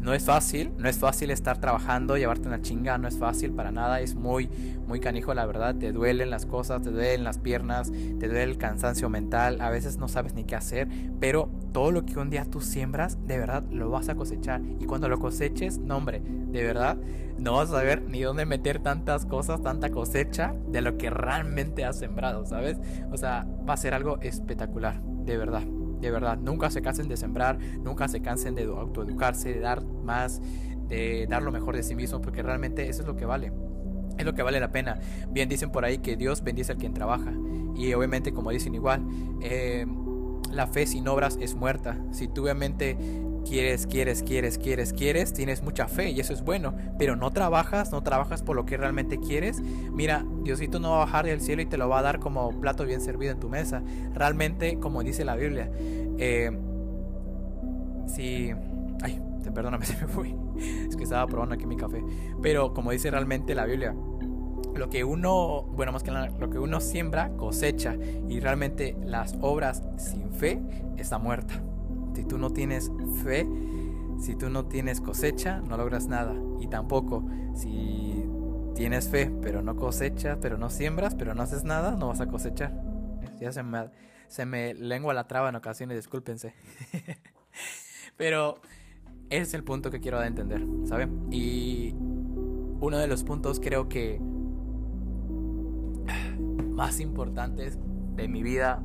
no 0.01 0.13
es 0.13 0.25
fácil, 0.25 0.73
no 0.77 0.89
es 0.89 0.97
fácil 0.97 1.31
estar 1.31 1.61
trabajando, 1.61 2.17
llevarte 2.17 2.49
una 2.49 2.61
chinga, 2.61 2.97
no 2.97 3.07
es 3.07 3.17
fácil 3.17 3.53
para 3.53 3.71
nada, 3.71 4.01
es 4.01 4.15
muy, 4.15 4.49
muy 4.85 4.99
canijo 4.99 5.33
la 5.33 5.45
verdad, 5.45 5.75
te 5.75 5.93
duelen 5.93 6.29
las 6.29 6.45
cosas, 6.45 6.81
te 6.81 6.91
duelen 6.91 7.23
las 7.23 7.37
piernas, 7.37 7.89
te 7.89 8.27
duele 8.27 8.43
el 8.43 8.57
cansancio 8.57 9.09
mental, 9.09 9.61
a 9.61 9.69
veces 9.69 9.97
no 9.97 10.09
sabes 10.09 10.33
ni 10.33 10.43
qué 10.43 10.57
hacer, 10.57 10.89
pero 11.21 11.49
todo 11.71 11.91
lo 11.91 12.05
que 12.05 12.19
un 12.19 12.29
día 12.29 12.43
tú 12.43 12.59
siembras, 12.59 13.17
de 13.25 13.37
verdad 13.37 13.63
lo 13.71 13.89
vas 13.89 14.09
a 14.09 14.15
cosechar 14.15 14.61
y 14.79 14.85
cuando 14.85 15.07
lo 15.07 15.19
coseches, 15.19 15.77
no 15.77 15.95
hombre, 15.95 16.21
de 16.21 16.63
verdad, 16.63 16.97
no 17.37 17.53
vas 17.53 17.69
a 17.69 17.73
saber 17.73 18.01
ni 18.03 18.21
dónde 18.21 18.45
meter 18.45 18.79
tantas 18.79 19.25
cosas, 19.25 19.61
tanta 19.63 19.89
cosecha 19.89 20.53
de 20.67 20.81
lo 20.81 20.97
que 20.97 21.09
realmente 21.09 21.85
has 21.85 21.97
sembrado, 21.97 22.45
¿sabes? 22.45 22.77
O 23.11 23.17
sea, 23.17 23.47
va 23.67 23.73
a 23.73 23.77
ser 23.77 23.93
algo 23.93 24.19
espectacular, 24.21 25.01
de 25.29 25.37
verdad. 25.37 25.63
De 25.63 26.11
verdad, 26.11 26.37
nunca 26.37 26.69
se 26.69 26.81
cansen 26.81 27.07
de 27.07 27.17
sembrar, 27.17 27.59
nunca 27.59 28.07
se 28.07 28.21
cansen 28.21 28.55
de 28.55 28.63
autoeducarse, 28.63 29.53
de 29.53 29.59
dar 29.59 29.83
más, 29.85 30.41
de 30.87 31.27
dar 31.29 31.43
lo 31.43 31.51
mejor 31.51 31.75
de 31.75 31.83
sí 31.83 31.95
mismo, 31.95 32.21
porque 32.21 32.41
realmente 32.41 32.87
eso 32.87 33.01
es 33.01 33.07
lo 33.07 33.15
que 33.15 33.25
vale. 33.25 33.51
Es 34.17 34.25
lo 34.25 34.33
que 34.33 34.43
vale 34.43 34.59
la 34.59 34.71
pena. 34.71 34.99
Bien 35.29 35.47
dicen 35.47 35.71
por 35.71 35.85
ahí 35.85 35.99
que 35.99 36.17
Dios 36.17 36.43
bendice 36.43 36.71
al 36.71 36.77
quien 36.77 36.93
trabaja. 36.93 37.33
Y 37.75 37.93
obviamente, 37.93 38.33
como 38.33 38.51
dicen 38.51 38.75
igual, 38.75 39.05
eh, 39.41 39.85
la 40.51 40.67
fe 40.67 40.85
sin 40.85 41.07
obras 41.07 41.37
es 41.39 41.55
muerta. 41.55 41.97
Si 42.11 42.27
tú 42.27 42.43
obviamente 42.43 42.97
quieres, 43.47 43.87
quieres, 43.87 44.23
quieres, 44.23 44.57
quieres, 44.57 44.93
quieres, 44.93 45.33
tienes 45.33 45.63
mucha 45.63 45.87
fe 45.87 46.09
y 46.09 46.19
eso 46.19 46.33
es 46.33 46.43
bueno, 46.43 46.73
pero 46.97 47.15
no 47.15 47.31
trabajas, 47.31 47.91
no 47.91 48.01
trabajas 48.03 48.43
por 48.43 48.55
lo 48.55 48.65
que 48.65 48.77
realmente 48.77 49.19
quieres, 49.19 49.59
mira, 49.61 50.25
Diosito 50.43 50.79
no 50.79 50.91
va 50.91 50.95
a 50.97 51.05
bajar 51.05 51.25
del 51.25 51.41
cielo 51.41 51.61
y 51.61 51.65
te 51.65 51.77
lo 51.77 51.89
va 51.89 51.99
a 51.99 52.01
dar 52.01 52.19
como 52.19 52.59
plato 52.59 52.85
bien 52.85 53.01
servido 53.01 53.31
en 53.31 53.39
tu 53.39 53.49
mesa. 53.49 53.83
Realmente, 54.13 54.79
como 54.79 55.03
dice 55.03 55.25
la 55.25 55.35
Biblia, 55.35 55.71
eh, 56.17 56.51
si... 58.07 58.51
Ay, 59.01 59.21
perdóname, 59.53 59.85
se 59.87 59.93
me 59.93 60.07
fui. 60.07 60.35
Es 60.87 60.95
que 60.95 61.03
estaba 61.03 61.25
probando 61.27 61.55
aquí 61.55 61.65
mi 61.65 61.77
café. 61.77 62.03
Pero 62.41 62.73
como 62.73 62.91
dice 62.91 63.11
realmente 63.11 63.55
la 63.55 63.65
Biblia, 63.65 63.95
lo 64.75 64.89
que 64.89 65.03
uno, 65.03 65.63
bueno, 65.63 65.91
más 65.91 66.03
que 66.03 66.11
nada, 66.11 66.29
lo 66.39 66.49
que 66.49 66.59
uno 66.59 66.79
siembra, 66.79 67.29
cosecha. 67.37 67.95
Y 68.27 68.39
realmente 68.39 68.95
las 69.05 69.35
obras 69.41 69.83
sin 69.97 70.31
fe 70.31 70.59
está 70.97 71.17
muerta. 71.17 71.61
Si 72.19 72.25
tú 72.25 72.37
no 72.37 72.49
tienes 72.49 72.91
fe, 73.23 73.47
si 74.19 74.35
tú 74.35 74.49
no 74.49 74.65
tienes 74.65 74.99
cosecha, 74.99 75.61
no 75.61 75.77
logras 75.77 76.07
nada. 76.07 76.35
Y 76.59 76.67
tampoco, 76.67 77.23
si 77.55 78.25
tienes 78.75 79.07
fe, 79.07 79.31
pero 79.41 79.61
no 79.61 79.77
cosechas, 79.77 80.37
pero 80.41 80.57
no 80.57 80.69
siembras, 80.69 81.15
pero 81.15 81.33
no 81.33 81.43
haces 81.43 81.63
nada, 81.63 81.95
no 81.95 82.09
vas 82.09 82.19
a 82.19 82.27
cosechar. 82.27 82.73
Ya 83.39 83.53
se 83.53 83.63
me, 83.63 83.85
se 84.27 84.45
me 84.45 84.73
lengua 84.73 85.13
la 85.13 85.27
traba 85.29 85.47
en 85.47 85.55
ocasiones, 85.55 85.95
discúlpense. 85.95 86.53
pero 88.17 88.59
ese 89.29 89.43
es 89.43 89.53
el 89.53 89.63
punto 89.63 89.89
que 89.89 90.01
quiero 90.01 90.21
entender, 90.21 90.61
¿saben? 90.83 91.31
Y 91.31 91.93
uno 92.81 92.97
de 92.97 93.07
los 93.07 93.23
puntos 93.23 93.61
creo 93.61 93.87
que 93.87 94.19
más 96.69 96.99
importantes 96.99 97.79
de 98.17 98.27
mi 98.27 98.43
vida 98.43 98.83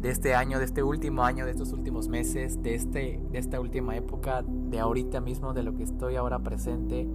de 0.00 0.10
este 0.10 0.34
año, 0.34 0.58
de 0.58 0.64
este 0.64 0.82
último 0.82 1.22
año, 1.24 1.44
de 1.44 1.52
estos 1.52 1.72
últimos 1.72 2.08
meses, 2.08 2.62
de, 2.62 2.74
este, 2.74 3.20
de 3.30 3.38
esta 3.38 3.60
última 3.60 3.96
época, 3.96 4.44
de 4.46 4.78
ahorita 4.78 5.20
mismo, 5.20 5.52
de 5.52 5.62
lo 5.62 5.74
que 5.74 5.82
estoy 5.82 6.16
ahora 6.16 6.38
presente. 6.40 7.08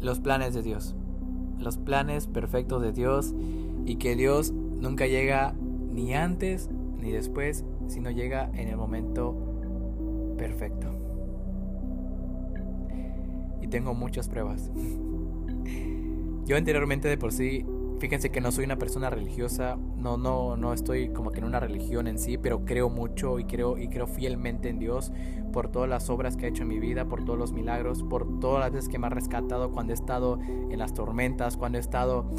Los 0.00 0.20
planes 0.20 0.54
de 0.54 0.62
Dios. 0.62 0.96
Los 1.58 1.76
planes 1.76 2.26
perfectos 2.26 2.80
de 2.82 2.92
Dios 2.92 3.34
y 3.84 3.96
que 3.96 4.16
Dios 4.16 4.52
nunca 4.52 5.06
llega 5.06 5.54
ni 5.90 6.14
antes 6.14 6.70
ni 6.98 7.12
después, 7.12 7.64
sino 7.88 8.10
llega 8.10 8.50
en 8.54 8.68
el 8.68 8.76
momento 8.76 9.34
perfecto. 10.36 10.88
Y 13.60 13.68
tengo 13.68 13.94
muchas 13.94 14.28
pruebas. 14.28 14.70
Yo 16.46 16.56
anteriormente 16.56 17.08
de 17.08 17.18
por 17.18 17.32
sí 17.32 17.66
Fíjense 17.98 18.30
que 18.30 18.40
no 18.40 18.52
soy 18.52 18.64
una 18.64 18.78
persona 18.78 19.10
religiosa, 19.10 19.76
no, 19.96 20.16
no, 20.16 20.56
no 20.56 20.72
estoy 20.72 21.08
como 21.08 21.32
que 21.32 21.40
en 21.40 21.44
una 21.44 21.58
religión 21.58 22.06
en 22.06 22.18
sí, 22.18 22.38
pero 22.38 22.64
creo 22.64 22.88
mucho 22.90 23.40
y 23.40 23.44
creo, 23.44 23.76
y 23.76 23.88
creo 23.88 24.06
fielmente 24.06 24.68
en 24.68 24.78
Dios 24.78 25.10
por 25.48 25.68
todas 25.68 25.88
las 25.88 26.10
obras 26.10 26.36
que 26.36 26.46
ha 26.46 26.48
hecho 26.48 26.62
en 26.62 26.68
mi 26.68 26.78
vida, 26.78 27.06
por 27.06 27.24
todos 27.24 27.38
los 27.38 27.52
milagros, 27.52 28.02
por 28.02 28.40
todas 28.40 28.60
las 28.60 28.72
veces 28.72 28.88
que 28.88 28.98
me 28.98 29.06
ha 29.06 29.10
rescatado 29.10 29.70
cuando 29.70 29.92
he 29.92 29.94
estado 29.94 30.38
en 30.40 30.78
las 30.78 30.94
tormentas, 30.94 31.56
cuando 31.56 31.78
he 31.78 31.80
estado 31.80 32.30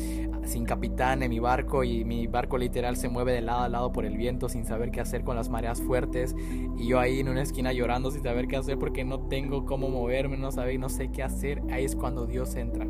sin 0.43 0.65
capitán 0.65 1.23
en 1.23 1.29
mi 1.29 1.39
barco 1.39 1.83
y 1.83 2.03
mi 2.05 2.27
barco 2.27 2.57
literal 2.57 2.97
se 2.97 3.09
mueve 3.09 3.33
de 3.33 3.41
lado 3.41 3.61
a 3.61 3.69
lado 3.69 3.91
por 3.91 4.05
el 4.05 4.17
viento 4.17 4.49
sin 4.49 4.65
saber 4.65 4.91
qué 4.91 5.01
hacer 5.01 5.23
con 5.23 5.35
las 5.35 5.49
mareas 5.49 5.81
fuertes. 5.81 6.35
Y 6.77 6.87
yo 6.87 6.99
ahí 6.99 7.19
en 7.19 7.29
una 7.29 7.41
esquina 7.41 7.73
llorando 7.73 8.11
sin 8.11 8.23
saber 8.23 8.47
qué 8.47 8.57
hacer 8.57 8.77
porque 8.77 9.03
no 9.03 9.19
tengo 9.27 9.65
cómo 9.65 9.89
moverme, 9.89 10.37
no, 10.37 10.51
sabe, 10.51 10.77
no 10.77 10.89
sé 10.89 11.11
qué 11.11 11.23
hacer, 11.23 11.61
ahí 11.71 11.85
es 11.85 11.95
cuando 11.95 12.25
Dios 12.25 12.55
entra. 12.55 12.87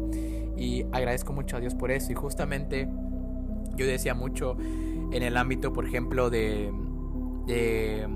Y 0.57 0.83
agradezco 0.91 1.33
mucho 1.33 1.57
a 1.57 1.59
Dios 1.59 1.75
por 1.75 1.91
eso. 1.91 2.11
Y 2.11 2.15
justamente 2.15 2.87
yo 3.75 3.85
decía 3.85 4.13
mucho 4.13 4.57
en 5.11 5.23
el 5.23 5.37
ámbito, 5.37 5.73
por 5.73 5.85
ejemplo, 5.85 6.29
de, 6.29 6.71
de 7.45 8.07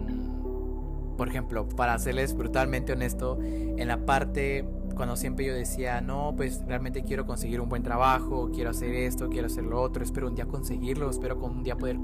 por 1.16 1.28
ejemplo, 1.28 1.68
para 1.70 1.98
serles 2.00 2.36
brutalmente 2.36 2.94
honesto, 2.94 3.40
en 3.42 3.88
la 3.88 4.06
parte 4.06 4.66
cuando 4.96 5.16
siempre 5.16 5.46
yo 5.46 5.56
decía, 5.56 6.02
no, 6.02 6.34
pues 6.38 6.64
realmente 6.68 7.04
quiero 7.04 7.26
conseguir 7.26 7.60
un 7.62 7.68
buen 7.68 7.82
trabajo, 7.82 8.52
quiero 8.54 8.70
hacer 8.70 8.94
esto, 8.94 9.28
quiero 9.30 9.48
hacer 9.48 9.64
lo 9.64 9.82
otro, 9.82 10.04
espero 10.04 10.28
un 10.28 10.36
día 10.36 10.46
conseguirlo, 10.46 11.10
espero 11.10 11.36
un 11.38 11.64
día 11.64 11.76
poder 11.76 11.98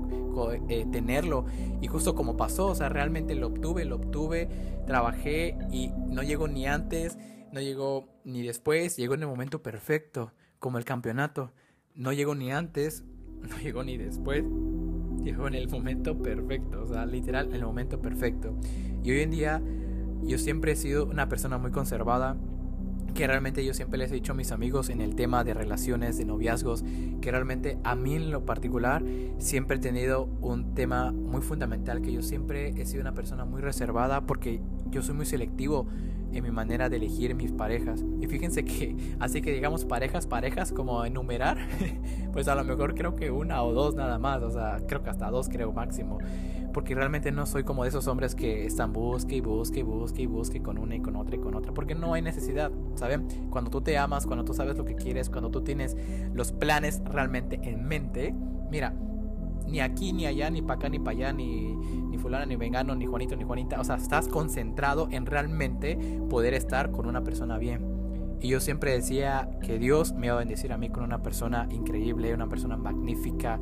eh, 0.69 0.87
tenerlo. 0.91 1.45
Y 1.81 1.87
justo 1.87 2.15
como 2.15 2.35
pasó, 2.35 2.67
o 2.67 2.75
sea, 2.75 2.89
realmente 2.89 3.35
lo 3.35 3.47
obtuve, 3.47 3.85
lo 3.85 3.97
obtuve, 3.97 4.49
trabajé 4.87 5.55
y 5.71 5.91
no 6.07 6.23
llegó 6.23 6.47
ni 6.47 6.65
antes 6.65 7.17
no 7.51 7.61
llegó 7.61 8.07
ni 8.23 8.43
después, 8.43 8.95
llegó 8.97 9.15
en 9.15 9.21
el 9.21 9.27
momento 9.27 9.61
perfecto, 9.61 10.33
como 10.59 10.77
el 10.77 10.85
campeonato. 10.85 11.51
No 11.95 12.13
llegó 12.13 12.35
ni 12.35 12.51
antes, 12.51 13.03
no 13.41 13.57
llegó 13.57 13.83
ni 13.83 13.97
después, 13.97 14.43
llegó 15.23 15.47
en 15.47 15.55
el 15.55 15.67
momento 15.67 16.17
perfecto, 16.17 16.83
o 16.83 16.87
sea, 16.87 17.05
literal, 17.05 17.47
en 17.47 17.55
el 17.55 17.63
momento 17.63 18.01
perfecto. 18.01 18.55
Y 19.03 19.11
hoy 19.11 19.21
en 19.21 19.31
día 19.31 19.61
yo 20.23 20.37
siempre 20.37 20.73
he 20.73 20.75
sido 20.75 21.05
una 21.05 21.29
persona 21.29 21.57
muy 21.57 21.71
conservada, 21.71 22.37
que 23.13 23.27
realmente 23.27 23.65
yo 23.65 23.73
siempre 23.73 23.97
les 23.97 24.11
he 24.11 24.15
dicho 24.15 24.33
a 24.33 24.35
mis 24.35 24.51
amigos 24.51 24.89
en 24.89 25.01
el 25.01 25.15
tema 25.15 25.43
de 25.43 25.53
relaciones, 25.53 26.17
de 26.17 26.25
noviazgos, 26.25 26.83
que 27.21 27.31
realmente 27.31 27.77
a 27.83 27.95
mí 27.95 28.15
en 28.15 28.31
lo 28.31 28.45
particular 28.45 29.03
siempre 29.39 29.77
he 29.77 29.79
tenido 29.79 30.25
un 30.41 30.75
tema 30.75 31.11
muy 31.11 31.41
fundamental, 31.41 32.01
que 32.01 32.11
yo 32.11 32.21
siempre 32.21 32.69
he 32.69 32.85
sido 32.85 33.01
una 33.01 33.13
persona 33.13 33.45
muy 33.45 33.61
reservada 33.61 34.21
porque 34.25 34.61
yo 34.91 35.01
soy 35.01 35.15
muy 35.15 35.25
selectivo 35.25 35.87
en 36.31 36.43
mi 36.43 36.51
manera 36.51 36.89
de 36.89 36.97
elegir 36.97 37.35
mis 37.35 37.51
parejas. 37.51 38.03
Y 38.21 38.27
fíjense 38.27 38.63
que, 38.63 38.95
así 39.19 39.41
que 39.41 39.53
digamos 39.53 39.85
parejas, 39.85 40.27
parejas, 40.27 40.71
como 40.71 41.03
enumerar, 41.05 41.57
pues 42.33 42.47
a 42.47 42.55
lo 42.55 42.63
mejor 42.63 42.95
creo 42.95 43.15
que 43.15 43.31
una 43.31 43.63
o 43.63 43.73
dos 43.73 43.95
nada 43.95 44.19
más, 44.19 44.41
o 44.43 44.51
sea, 44.51 44.79
creo 44.87 45.03
que 45.03 45.09
hasta 45.09 45.29
dos 45.31 45.49
creo 45.49 45.71
máximo. 45.71 46.19
Porque 46.73 46.93
realmente 46.95 47.31
no 47.31 47.45
soy 47.45 47.63
como 47.63 47.83
de 47.83 47.89
esos 47.89 48.07
hombres 48.07 48.35
que 48.35 48.65
están 48.65 48.93
busque 48.93 49.35
y 49.35 49.41
busque 49.41 49.79
y 49.79 49.83
busque 49.83 50.21
y 50.21 50.25
busque 50.27 50.61
con 50.61 50.77
una 50.77 50.95
y 50.95 51.01
con 51.01 51.15
otra 51.15 51.35
y 51.35 51.39
con 51.39 51.55
otra, 51.55 51.73
porque 51.73 51.95
no 51.95 52.13
hay 52.13 52.21
necesidad, 52.21 52.71
¿saben? 52.95 53.27
Cuando 53.49 53.71
tú 53.71 53.81
te 53.81 53.97
amas, 53.97 54.27
cuando 54.27 54.45
tú 54.45 54.53
sabes 54.53 54.77
lo 54.77 54.85
que 54.85 54.95
quieres, 54.95 55.29
cuando 55.29 55.49
tú 55.49 55.61
tienes 55.61 55.97
los 56.33 56.51
planes 56.51 57.01
realmente 57.05 57.59
en 57.63 57.87
mente, 57.87 58.35
mira, 58.69 58.93
ni 59.69 59.79
aquí, 59.79 60.13
ni 60.13 60.25
allá, 60.25 60.49
ni 60.49 60.61
para 60.61 60.75
acá, 60.75 60.89
ni 60.89 60.99
para 60.99 61.11
allá, 61.11 61.33
ni, 61.33 61.75
ni 61.75 62.17
fulano, 62.17 62.45
ni 62.45 62.55
vengano, 62.55 62.95
ni 62.95 63.05
Juanito, 63.05 63.35
ni 63.35 63.43
Juanita. 63.43 63.79
O 63.79 63.83
sea, 63.83 63.95
estás 63.95 64.27
concentrado 64.27 65.07
en 65.11 65.25
realmente 65.25 65.97
poder 66.29 66.53
estar 66.53 66.91
con 66.91 67.07
una 67.07 67.23
persona 67.23 67.57
bien. 67.57 67.99
Y 68.41 68.47
yo 68.49 68.59
siempre 68.59 68.93
decía 68.93 69.49
que 69.61 69.77
Dios 69.79 70.13
me 70.13 70.27
iba 70.27 70.35
a 70.35 70.39
bendecir 70.39 70.71
a 70.71 70.77
mí 70.77 70.89
con 70.89 71.03
una 71.03 71.21
persona 71.21 71.67
increíble, 71.71 72.33
una 72.33 72.47
persona 72.47 72.77
magnífica. 72.77 73.59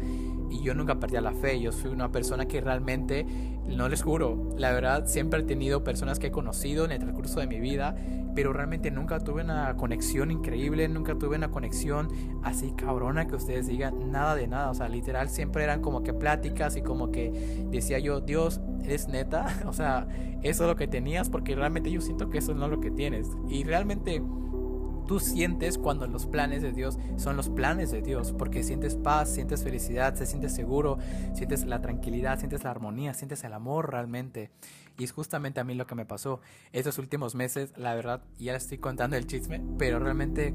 Y 0.49 0.61
yo 0.61 0.73
nunca 0.73 0.99
perdía 0.99 1.21
la 1.21 1.33
fe. 1.33 1.59
Yo 1.59 1.71
soy 1.71 1.91
una 1.91 2.11
persona 2.11 2.47
que 2.47 2.61
realmente, 2.61 3.25
no 3.67 3.89
les 3.89 4.01
juro, 4.01 4.49
la 4.57 4.71
verdad, 4.71 5.05
siempre 5.07 5.39
he 5.39 5.43
tenido 5.43 5.83
personas 5.83 6.19
que 6.19 6.27
he 6.27 6.31
conocido 6.31 6.85
en 6.85 6.91
el 6.91 6.99
transcurso 6.99 7.39
de 7.39 7.47
mi 7.47 7.59
vida 7.59 7.95
pero 8.37 8.53
realmente 8.53 8.91
nunca 8.91 9.19
tuve 9.19 9.41
una 9.41 9.75
conexión 9.77 10.29
increíble, 10.29 10.87
nunca 10.87 11.15
tuve 11.15 11.37
una 11.37 11.49
conexión 11.49 12.07
así 12.43 12.71
cabrona 12.73 13.25
que 13.25 13.33
ustedes 13.33 13.65
digan 13.65 14.11
nada 14.11 14.35
de 14.35 14.45
nada, 14.45 14.69
o 14.69 14.75
sea, 14.75 14.89
literal 14.89 15.27
siempre 15.29 15.63
eran 15.63 15.81
como 15.81 16.03
que 16.03 16.13
pláticas 16.13 16.75
y 16.75 16.83
como 16.83 17.09
que 17.09 17.65
decía 17.71 17.97
yo, 17.97 18.21
Dios, 18.21 18.61
es 18.85 19.07
neta, 19.07 19.47
o 19.65 19.73
sea, 19.73 20.07
eso 20.43 20.63
es 20.65 20.69
lo 20.69 20.75
que 20.75 20.85
tenías, 20.85 21.31
porque 21.31 21.55
realmente 21.55 21.89
yo 21.89 21.99
siento 21.99 22.29
que 22.29 22.37
eso 22.37 22.53
no 22.53 22.65
es 22.65 22.69
lo 22.69 22.79
que 22.79 22.91
tienes. 22.91 23.27
Y 23.49 23.63
realmente 23.63 24.21
tú 25.07 25.19
sientes 25.19 25.77
cuando 25.77 26.05
los 26.07 26.25
planes 26.25 26.61
de 26.61 26.73
Dios 26.73 26.99
son 27.15 27.37
los 27.37 27.49
planes 27.49 27.91
de 27.91 28.01
Dios, 28.01 28.33
porque 28.37 28.63
sientes 28.63 28.95
paz, 28.95 29.29
sientes 29.29 29.63
felicidad, 29.63 30.13
te 30.13 30.25
sientes 30.25 30.53
seguro, 30.53 30.97
sientes 31.33 31.65
la 31.65 31.81
tranquilidad, 31.81 32.37
sientes 32.39 32.63
la 32.63 32.71
armonía, 32.71 33.13
sientes 33.13 33.43
el 33.43 33.53
amor 33.53 33.91
realmente. 33.91 34.51
Y 34.97 35.03
es 35.03 35.11
justamente 35.11 35.59
a 35.59 35.63
mí 35.63 35.75
lo 35.75 35.85
que 35.85 35.95
me 35.95 36.05
pasó 36.05 36.41
estos 36.71 36.97
últimos 36.97 37.35
meses, 37.35 37.73
la 37.77 37.93
verdad, 37.95 38.21
ya 38.39 38.55
estoy 38.55 38.79
contando 38.79 39.15
el 39.15 39.27
chisme, 39.27 39.61
pero 39.77 39.99
realmente 39.99 40.53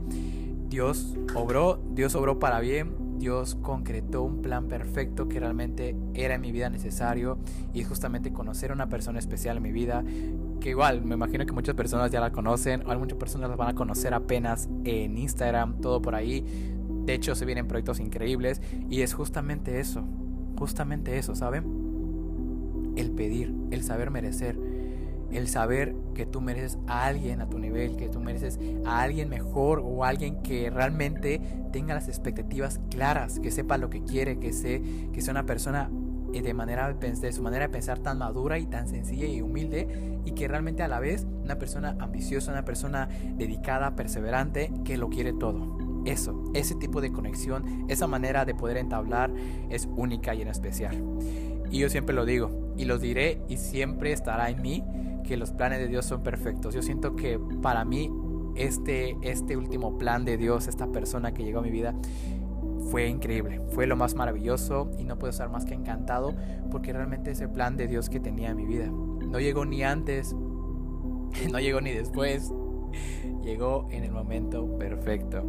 Dios 0.69 1.17
obró, 1.35 1.81
Dios 1.93 2.15
obró 2.15 2.39
para 2.39 2.59
bien, 2.59 3.19
Dios 3.19 3.55
concretó 3.55 4.23
un 4.23 4.43
plan 4.43 4.67
perfecto 4.67 5.29
que 5.29 5.39
realmente 5.39 5.95
era 6.15 6.35
en 6.35 6.41
mi 6.41 6.51
vida 6.51 6.71
necesario 6.71 7.39
y 7.73 7.85
justamente 7.85 8.33
conocer 8.33 8.73
a 8.73 8.75
una 8.75 8.89
persona 8.89 9.21
especial 9.21 9.59
en 9.59 9.63
mi 9.63 9.71
vida 9.71 10.03
que 10.63 10.71
igual 10.71 11.03
me 11.03 11.17
imagino 11.17 11.45
que 11.45 11.53
muchas 11.53 11.75
personas 11.75 12.11
ya 12.11 12.21
la 12.21 12.31
conocen, 12.31 12.89
o 12.89 12.99
muchas 12.99 13.19
personas 13.19 13.51
la 13.51 13.57
van 13.57 13.69
a 13.69 13.75
conocer 13.75 14.15
apenas 14.15 14.69
en 14.85 15.19
Instagram, 15.19 15.81
todo 15.81 16.01
por 16.01 16.15
ahí. 16.15 16.45
De 17.05 17.15
hecho, 17.15 17.35
se 17.35 17.45
vienen 17.45 17.67
proyectos 17.67 17.99
increíbles 17.99 18.63
y 18.89 19.03
es 19.03 19.13
justamente 19.13 19.81
eso, 19.81 20.05
justamente 20.57 21.19
eso, 21.19 21.35
¿saben? 21.35 22.95
El 22.97 23.11
pedir, 23.11 23.53
el 23.73 23.83
saber 23.83 24.11
merecer, 24.11 24.57
el 25.33 25.49
saber 25.49 25.97
que 26.15 26.27
tú 26.27 26.41
mereces 26.41 26.79
a 26.87 27.07
alguien 27.07 27.41
a 27.41 27.49
tu 27.49 27.59
nivel, 27.59 27.97
que 27.97 28.09
tú 28.09 28.21
mereces 28.21 28.61
a 28.85 29.03
alguien 29.03 29.29
mejor 29.29 29.83
o 29.85 30.05
alguien 30.05 30.43
que 30.43 30.71
realmente 30.71 31.41
tenga 31.73 31.95
las 31.95 32.07
expectativas 32.07 32.81
claras, 32.89 33.41
que 33.41 33.51
sepa 33.51 33.79
lo 33.79 33.91
que 33.91 34.05
quiere, 34.05 34.39
que, 34.39 34.53
sé, 34.53 34.81
que 35.13 35.21
sea 35.23 35.33
una 35.33 35.47
persona 35.47 35.91
de, 36.41 36.55
manera, 36.55 36.93
de 36.93 37.33
su 37.33 37.43
manera 37.43 37.67
de 37.67 37.73
pensar 37.73 37.99
tan 37.99 38.19
madura 38.19 38.59
y 38.59 38.67
tan 38.67 38.89
sencilla 38.89 39.27
y 39.27 39.43
humilde 39.43 40.21
y 40.25 40.33
que 40.33 40.49
realmente 40.49 40.83
a 40.83 40.89
la 40.89 41.01
vez 41.01 41.27
una 41.45 41.59
persona 41.59 41.97
ambiciosa, 41.99 42.53
una 42.53 42.65
persona 42.65 43.09
dedicada, 43.37 43.95
perseverante, 43.95 44.73
que 44.85 44.97
lo 44.97 45.11
quiere 45.11 45.33
todo. 45.33 45.79
Eso, 46.05 46.45
ese 46.55 46.75
tipo 46.75 47.01
de 47.01 47.13
conexión, 47.13 47.87
esa 47.89 48.07
manera 48.07 48.45
de 48.45 48.55
poder 48.55 48.77
entablar 48.77 49.33
es 49.71 49.89
única 49.97 50.35
y 50.35 50.43
en 50.43 50.49
especial. 50.49 51.03
Y 51.71 51.79
yo 51.79 51.89
siempre 51.89 52.15
lo 52.15 52.25
digo 52.25 52.73
y 52.77 52.85
lo 52.85 52.99
diré 52.99 53.43
y 53.49 53.57
siempre 53.57 54.13
estará 54.13 54.51
en 54.51 54.63
mí 54.63 54.85
que 55.25 55.37
los 55.37 55.53
planes 55.53 55.79
de 55.79 55.89
Dios 55.89 56.05
son 56.05 56.23
perfectos. 56.23 56.75
Yo 56.75 56.83
siento 56.83 57.15
que 57.15 57.39
para 57.63 57.85
mí 57.85 58.11
este, 58.55 59.17
este 59.23 59.57
último 59.57 59.99
plan 59.99 60.25
de 60.25 60.37
Dios, 60.37 60.69
esta 60.69 60.89
persona 60.89 61.33
que 61.33 61.45
llegó 61.45 61.61
a 61.61 61.63
mi 61.63 61.71
vida, 61.71 61.95
fue 62.91 63.09
increíble, 63.09 63.61
fue 63.71 63.87
lo 63.87 63.97
más 63.97 64.15
maravilloso 64.15 64.91
y 64.99 65.05
no 65.05 65.19
puedo 65.19 65.31
estar 65.31 65.49
más 65.49 65.65
que 65.65 65.75
encantado 65.75 66.35
porque 66.71 66.93
realmente 66.93 67.31
es 67.31 67.41
el 67.41 67.51
plan 67.51 67.77
de 67.77 67.87
Dios 67.87 68.09
que 68.09 68.21
tenía 68.21 68.51
en 68.51 68.57
mi 68.57 68.67
vida. 68.67 68.87
No 68.87 69.41
llegó 69.41 69.65
ni 69.65 69.83
antes, 69.83 70.35
no 71.51 71.59
llegó 71.59 71.81
ni 71.81 71.93
después, 71.93 72.53
llegó 73.43 73.89
en 73.91 74.05
el 74.05 74.13
momento 74.13 74.77
perfecto. 74.79 75.45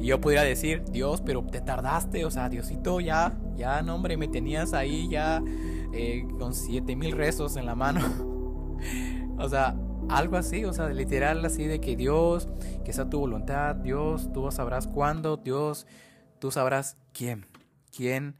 Y 0.00 0.06
yo 0.06 0.20
pudiera 0.20 0.42
decir, 0.42 0.84
Dios, 0.90 1.22
pero 1.24 1.44
te 1.44 1.60
tardaste, 1.60 2.24
o 2.24 2.30
sea, 2.30 2.48
Diosito, 2.48 3.00
ya, 3.00 3.38
ya, 3.56 3.82
no, 3.82 3.94
hombre, 3.96 4.16
me 4.16 4.28
tenías 4.28 4.72
ahí 4.72 5.08
ya 5.08 5.42
eh, 5.92 6.26
con 6.38 6.54
siete 6.54 6.96
mil 6.96 7.12
rezos 7.12 7.56
en 7.56 7.66
la 7.66 7.74
mano. 7.74 8.00
o 9.38 9.48
sea, 9.48 9.76
algo 10.08 10.36
así, 10.36 10.64
o 10.64 10.72
sea, 10.72 10.88
literal 10.88 11.44
así 11.44 11.64
de 11.64 11.80
que 11.80 11.96
Dios, 11.96 12.48
que 12.84 12.92
sea 12.92 13.08
tu 13.08 13.20
voluntad, 13.20 13.76
Dios, 13.76 14.32
tú 14.32 14.50
sabrás 14.50 14.86
cuándo, 14.86 15.36
Dios 15.36 15.86
tú 16.40 16.50
sabrás 16.50 16.96
quién, 17.12 17.46
quién, 17.94 18.34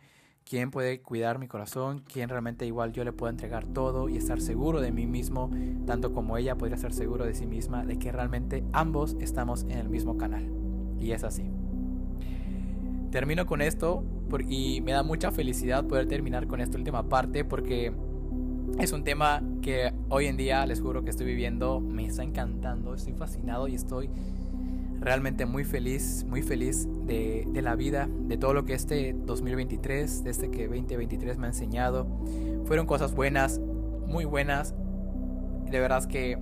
quién 0.44 0.70
puede 0.70 1.00
cuidar 1.00 1.38
mi 1.38 1.46
corazón, 1.46 2.02
quién 2.12 2.28
realmente 2.28 2.66
igual 2.66 2.92
yo 2.92 3.04
le 3.04 3.12
puedo 3.12 3.30
entregar 3.30 3.66
todo 3.66 4.08
y 4.08 4.16
estar 4.16 4.40
seguro 4.40 4.80
de 4.80 4.90
mí 4.90 5.06
mismo, 5.06 5.50
tanto 5.86 6.12
como 6.12 6.36
ella 6.36 6.56
podría 6.56 6.76
estar 6.76 6.92
seguro 6.92 7.24
de 7.24 7.34
sí 7.34 7.46
misma, 7.46 7.84
de 7.84 7.98
que 7.98 8.10
realmente 8.10 8.64
ambos 8.72 9.16
estamos 9.20 9.62
en 9.64 9.78
el 9.78 9.88
mismo 9.88 10.16
canal. 10.16 10.50
Y 10.98 11.12
es 11.12 11.22
así. 11.22 11.44
Termino 13.10 13.46
con 13.46 13.60
esto 13.60 14.02
y 14.48 14.80
me 14.80 14.92
da 14.92 15.02
mucha 15.02 15.30
felicidad 15.30 15.86
poder 15.86 16.06
terminar 16.08 16.46
con 16.46 16.60
esta 16.60 16.78
última 16.78 17.08
parte 17.08 17.44
porque 17.44 17.92
es 18.78 18.92
un 18.92 19.04
tema 19.04 19.42
que 19.62 19.92
hoy 20.08 20.26
en 20.26 20.36
día 20.36 20.64
les 20.64 20.80
juro 20.80 21.02
que 21.02 21.10
estoy 21.10 21.26
viviendo, 21.26 21.80
me 21.80 22.06
está 22.06 22.22
encantando, 22.22 22.94
estoy 22.94 23.12
fascinado 23.12 23.68
y 23.68 23.74
estoy 23.74 24.08
realmente 25.00 25.46
muy 25.46 25.64
feliz, 25.64 26.24
muy 26.28 26.42
feliz 26.42 26.86
de, 27.06 27.48
la 27.62 27.74
vida, 27.74 28.08
de 28.08 28.36
todo 28.36 28.54
lo 28.54 28.64
que 28.64 28.74
este 28.74 29.14
2023, 29.14 30.24
de 30.24 30.30
este 30.30 30.50
que 30.50 30.68
2023 30.68 31.38
me 31.38 31.46
ha 31.46 31.48
enseñado. 31.48 32.06
Fueron 32.66 32.86
cosas 32.86 33.14
buenas, 33.14 33.58
muy 34.06 34.24
buenas. 34.24 34.74
De 35.70 35.80
verdad 35.80 35.98
es 35.98 36.06
que 36.06 36.38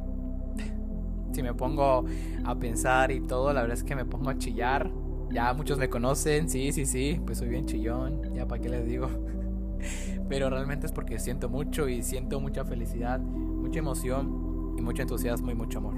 si 1.32 1.42
me 1.42 1.54
pongo 1.54 2.04
a 2.44 2.58
pensar 2.58 3.12
y 3.12 3.20
todo, 3.20 3.52
la 3.52 3.62
verdad 3.62 3.78
es 3.78 3.84
que 3.84 3.94
me 3.94 4.04
pongo 4.04 4.30
a 4.30 4.38
chillar. 4.38 4.90
Ya 5.30 5.52
muchos 5.52 5.78
me 5.78 5.88
conocen, 5.88 6.48
sí, 6.48 6.72
sí, 6.72 6.84
sí, 6.84 7.20
pues 7.24 7.38
soy 7.38 7.48
bien 7.48 7.66
chillón, 7.66 8.34
ya 8.34 8.48
para 8.48 8.60
qué 8.60 8.68
les 8.68 8.86
digo. 8.86 9.08
Pero 10.28 10.50
realmente 10.50 10.86
es 10.86 10.92
porque 10.92 11.18
siento 11.18 11.48
mucho 11.48 11.88
y 11.88 12.02
siento 12.02 12.40
mucha 12.40 12.64
felicidad, 12.64 13.20
mucha 13.20 13.78
emoción 13.78 14.74
y 14.76 14.82
mucho 14.82 15.02
entusiasmo 15.02 15.50
y 15.50 15.54
mucho 15.54 15.78
amor. 15.78 15.94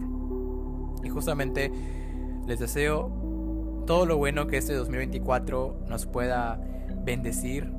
Y 1.02 1.08
justamente 1.08 1.72
les 2.50 2.58
deseo 2.58 3.84
todo 3.86 4.06
lo 4.06 4.16
bueno 4.18 4.48
que 4.48 4.56
este 4.56 4.74
2024 4.74 5.84
nos 5.88 6.06
pueda 6.06 6.60
bendecir, 7.04 7.70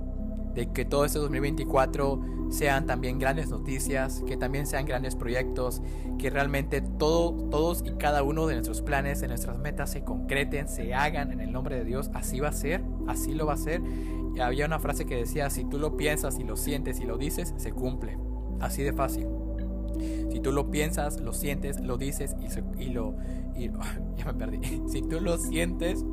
de 0.55 0.71
que 0.71 0.85
todo 0.85 1.03
este 1.03 1.19
2024 1.19 2.47
sean 2.49 2.85
también 2.85 3.19
grandes 3.19 3.49
noticias, 3.49 4.23
que 4.25 4.37
también 4.37 4.65
sean 4.65 4.85
grandes 4.85 5.15
proyectos, 5.15 5.81
que 6.17 6.29
realmente 6.29 6.81
todo, 6.81 7.33
todos 7.49 7.83
y 7.85 7.91
cada 7.97 8.23
uno 8.23 8.47
de 8.47 8.55
nuestros 8.55 8.81
planes, 8.81 9.19
de 9.19 9.27
nuestras 9.27 9.57
metas 9.57 9.91
se 9.91 10.03
concreten, 10.03 10.69
se 10.69 10.93
hagan 10.93 11.33
en 11.33 11.41
el 11.41 11.51
nombre 11.51 11.75
de 11.75 11.83
Dios. 11.83 12.09
Así 12.13 12.39
va 12.39 12.49
a 12.49 12.53
ser, 12.53 12.81
así 13.07 13.33
lo 13.33 13.45
va 13.45 13.53
a 13.53 13.57
ser. 13.57 13.81
Y 14.35 14.39
había 14.39 14.65
una 14.65 14.79
frase 14.79 15.05
que 15.05 15.17
decía, 15.17 15.49
si 15.49 15.65
tú 15.65 15.79
lo 15.79 15.97
piensas 15.97 16.39
y 16.39 16.43
lo 16.45 16.55
sientes 16.55 17.01
y 17.01 17.05
lo 17.05 17.17
dices, 17.17 17.53
se 17.57 17.73
cumple. 17.73 18.17
Así 18.61 18.83
de 18.83 18.93
fácil. 18.93 19.27
Si 20.31 20.39
tú 20.39 20.51
lo 20.51 20.71
piensas, 20.71 21.19
lo 21.19 21.33
sientes, 21.33 21.79
lo 21.79 21.97
dices 21.97 22.35
y, 22.77 22.89
lo... 22.89 23.15
ya 24.15 24.25
me 24.25 24.33
perdí. 24.33 24.81
Si 24.87 25.01
tú 25.01 25.19
lo 25.19 25.37
sientes, 25.37 26.03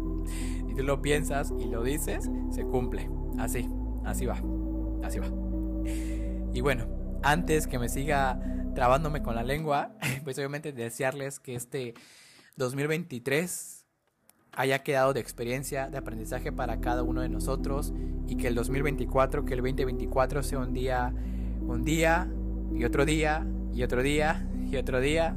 y 0.68 0.74
tú 0.74 0.82
lo 0.82 1.00
piensas 1.02 1.52
y 1.58 1.66
lo 1.66 1.82
dices, 1.82 2.28
se 2.50 2.64
cumple. 2.64 3.08
Así, 3.38 3.68
así 4.04 4.26
va. 4.26 4.42
Así 5.02 5.18
va. 5.18 5.28
Y 6.52 6.60
bueno, 6.60 6.86
antes 7.22 7.66
que 7.66 7.78
me 7.78 7.88
siga 7.88 8.40
trabándome 8.74 9.22
con 9.22 9.34
la 9.34 9.42
lengua, 9.42 9.94
pues 10.24 10.38
obviamente 10.38 10.72
desearles 10.72 11.40
que 11.40 11.54
este 11.54 11.94
2023 12.56 13.86
haya 14.52 14.82
quedado 14.82 15.12
de 15.12 15.20
experiencia, 15.20 15.88
de 15.88 15.98
aprendizaje 15.98 16.50
para 16.52 16.80
cada 16.80 17.02
uno 17.02 17.20
de 17.20 17.28
nosotros 17.28 17.92
y 18.26 18.36
que 18.36 18.48
el 18.48 18.54
2024, 18.54 19.44
que 19.44 19.54
el 19.54 19.60
2024 19.60 20.42
sea 20.42 20.58
un 20.58 20.72
día, 20.72 21.14
un 21.60 21.84
día 21.84 22.28
y 22.74 22.84
otro 22.84 23.04
día 23.04 23.46
y 23.74 23.82
otro 23.82 24.02
día 24.02 24.46
y 24.70 24.76
otro 24.76 25.00
día 25.00 25.36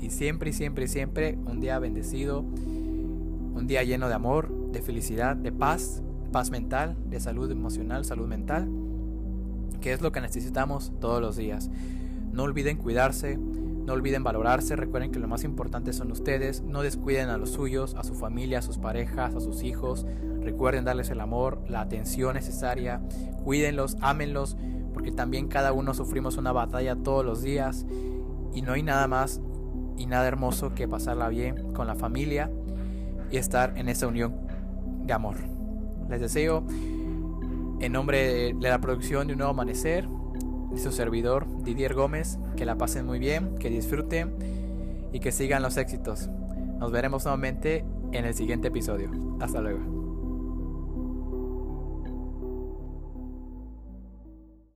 y 0.00 0.10
siempre 0.10 0.50
y 0.50 0.52
siempre 0.52 0.84
y 0.84 0.88
siempre 0.88 1.38
un 1.46 1.60
día 1.60 1.78
bendecido, 1.78 2.40
un 2.40 3.66
día 3.66 3.82
lleno 3.82 4.08
de 4.08 4.14
amor, 4.14 4.50
de 4.72 4.82
felicidad, 4.82 5.36
de 5.36 5.52
paz, 5.52 6.02
paz 6.32 6.50
mental, 6.50 6.96
de 7.08 7.20
salud 7.20 7.50
emocional, 7.50 8.04
salud 8.04 8.26
mental, 8.26 8.68
que 9.80 9.92
es 9.92 10.00
lo 10.00 10.12
que 10.12 10.20
necesitamos 10.20 10.92
todos 11.00 11.20
los 11.20 11.36
días. 11.36 11.70
No 12.32 12.44
olviden 12.44 12.76
cuidarse, 12.76 13.38
no 13.88 13.94
olviden 13.94 14.22
valorarse, 14.22 14.76
recuerden 14.76 15.10
que 15.10 15.18
lo 15.18 15.28
más 15.28 15.44
importante 15.44 15.92
son 15.92 16.12
ustedes, 16.12 16.62
no 16.62 16.82
descuiden 16.82 17.30
a 17.30 17.38
los 17.38 17.50
suyos, 17.50 17.94
a 17.94 18.04
su 18.04 18.14
familia, 18.14 18.58
a 18.58 18.62
sus 18.62 18.78
parejas, 18.78 19.34
a 19.34 19.40
sus 19.40 19.62
hijos, 19.62 20.06
recuerden 20.42 20.84
darles 20.84 21.10
el 21.10 21.20
amor, 21.20 21.62
la 21.68 21.80
atención 21.80 22.34
necesaria, 22.34 23.00
cuídenlos, 23.44 23.96
ámenlos, 24.00 24.56
porque 24.98 25.12
también 25.12 25.46
cada 25.46 25.72
uno 25.72 25.94
sufrimos 25.94 26.38
una 26.38 26.50
batalla 26.50 26.96
todos 26.96 27.24
los 27.24 27.40
días 27.40 27.86
y 28.52 28.62
no 28.62 28.72
hay 28.72 28.82
nada 28.82 29.06
más 29.06 29.40
y 29.96 30.06
nada 30.06 30.26
hermoso 30.26 30.74
que 30.74 30.88
pasarla 30.88 31.28
bien 31.28 31.72
con 31.72 31.86
la 31.86 31.94
familia 31.94 32.50
y 33.30 33.36
estar 33.36 33.74
en 33.76 33.88
esa 33.88 34.08
unión 34.08 34.34
de 35.04 35.12
amor. 35.12 35.36
Les 36.10 36.20
deseo 36.20 36.64
en 37.78 37.92
nombre 37.92 38.52
de 38.54 38.68
la 38.68 38.80
producción 38.80 39.28
de 39.28 39.34
un 39.34 39.38
nuevo 39.38 39.52
amanecer, 39.52 40.08
de 40.72 40.78
su 40.78 40.90
servidor 40.90 41.46
Didier 41.62 41.94
Gómez, 41.94 42.40
que 42.56 42.66
la 42.66 42.76
pasen 42.76 43.06
muy 43.06 43.20
bien, 43.20 43.54
que 43.60 43.70
disfruten 43.70 44.34
y 45.12 45.20
que 45.20 45.30
sigan 45.30 45.62
los 45.62 45.76
éxitos. 45.76 46.28
Nos 46.80 46.90
veremos 46.90 47.24
nuevamente 47.24 47.84
en 48.10 48.24
el 48.24 48.34
siguiente 48.34 48.66
episodio. 48.66 49.12
Hasta 49.38 49.60
luego. 49.60 49.97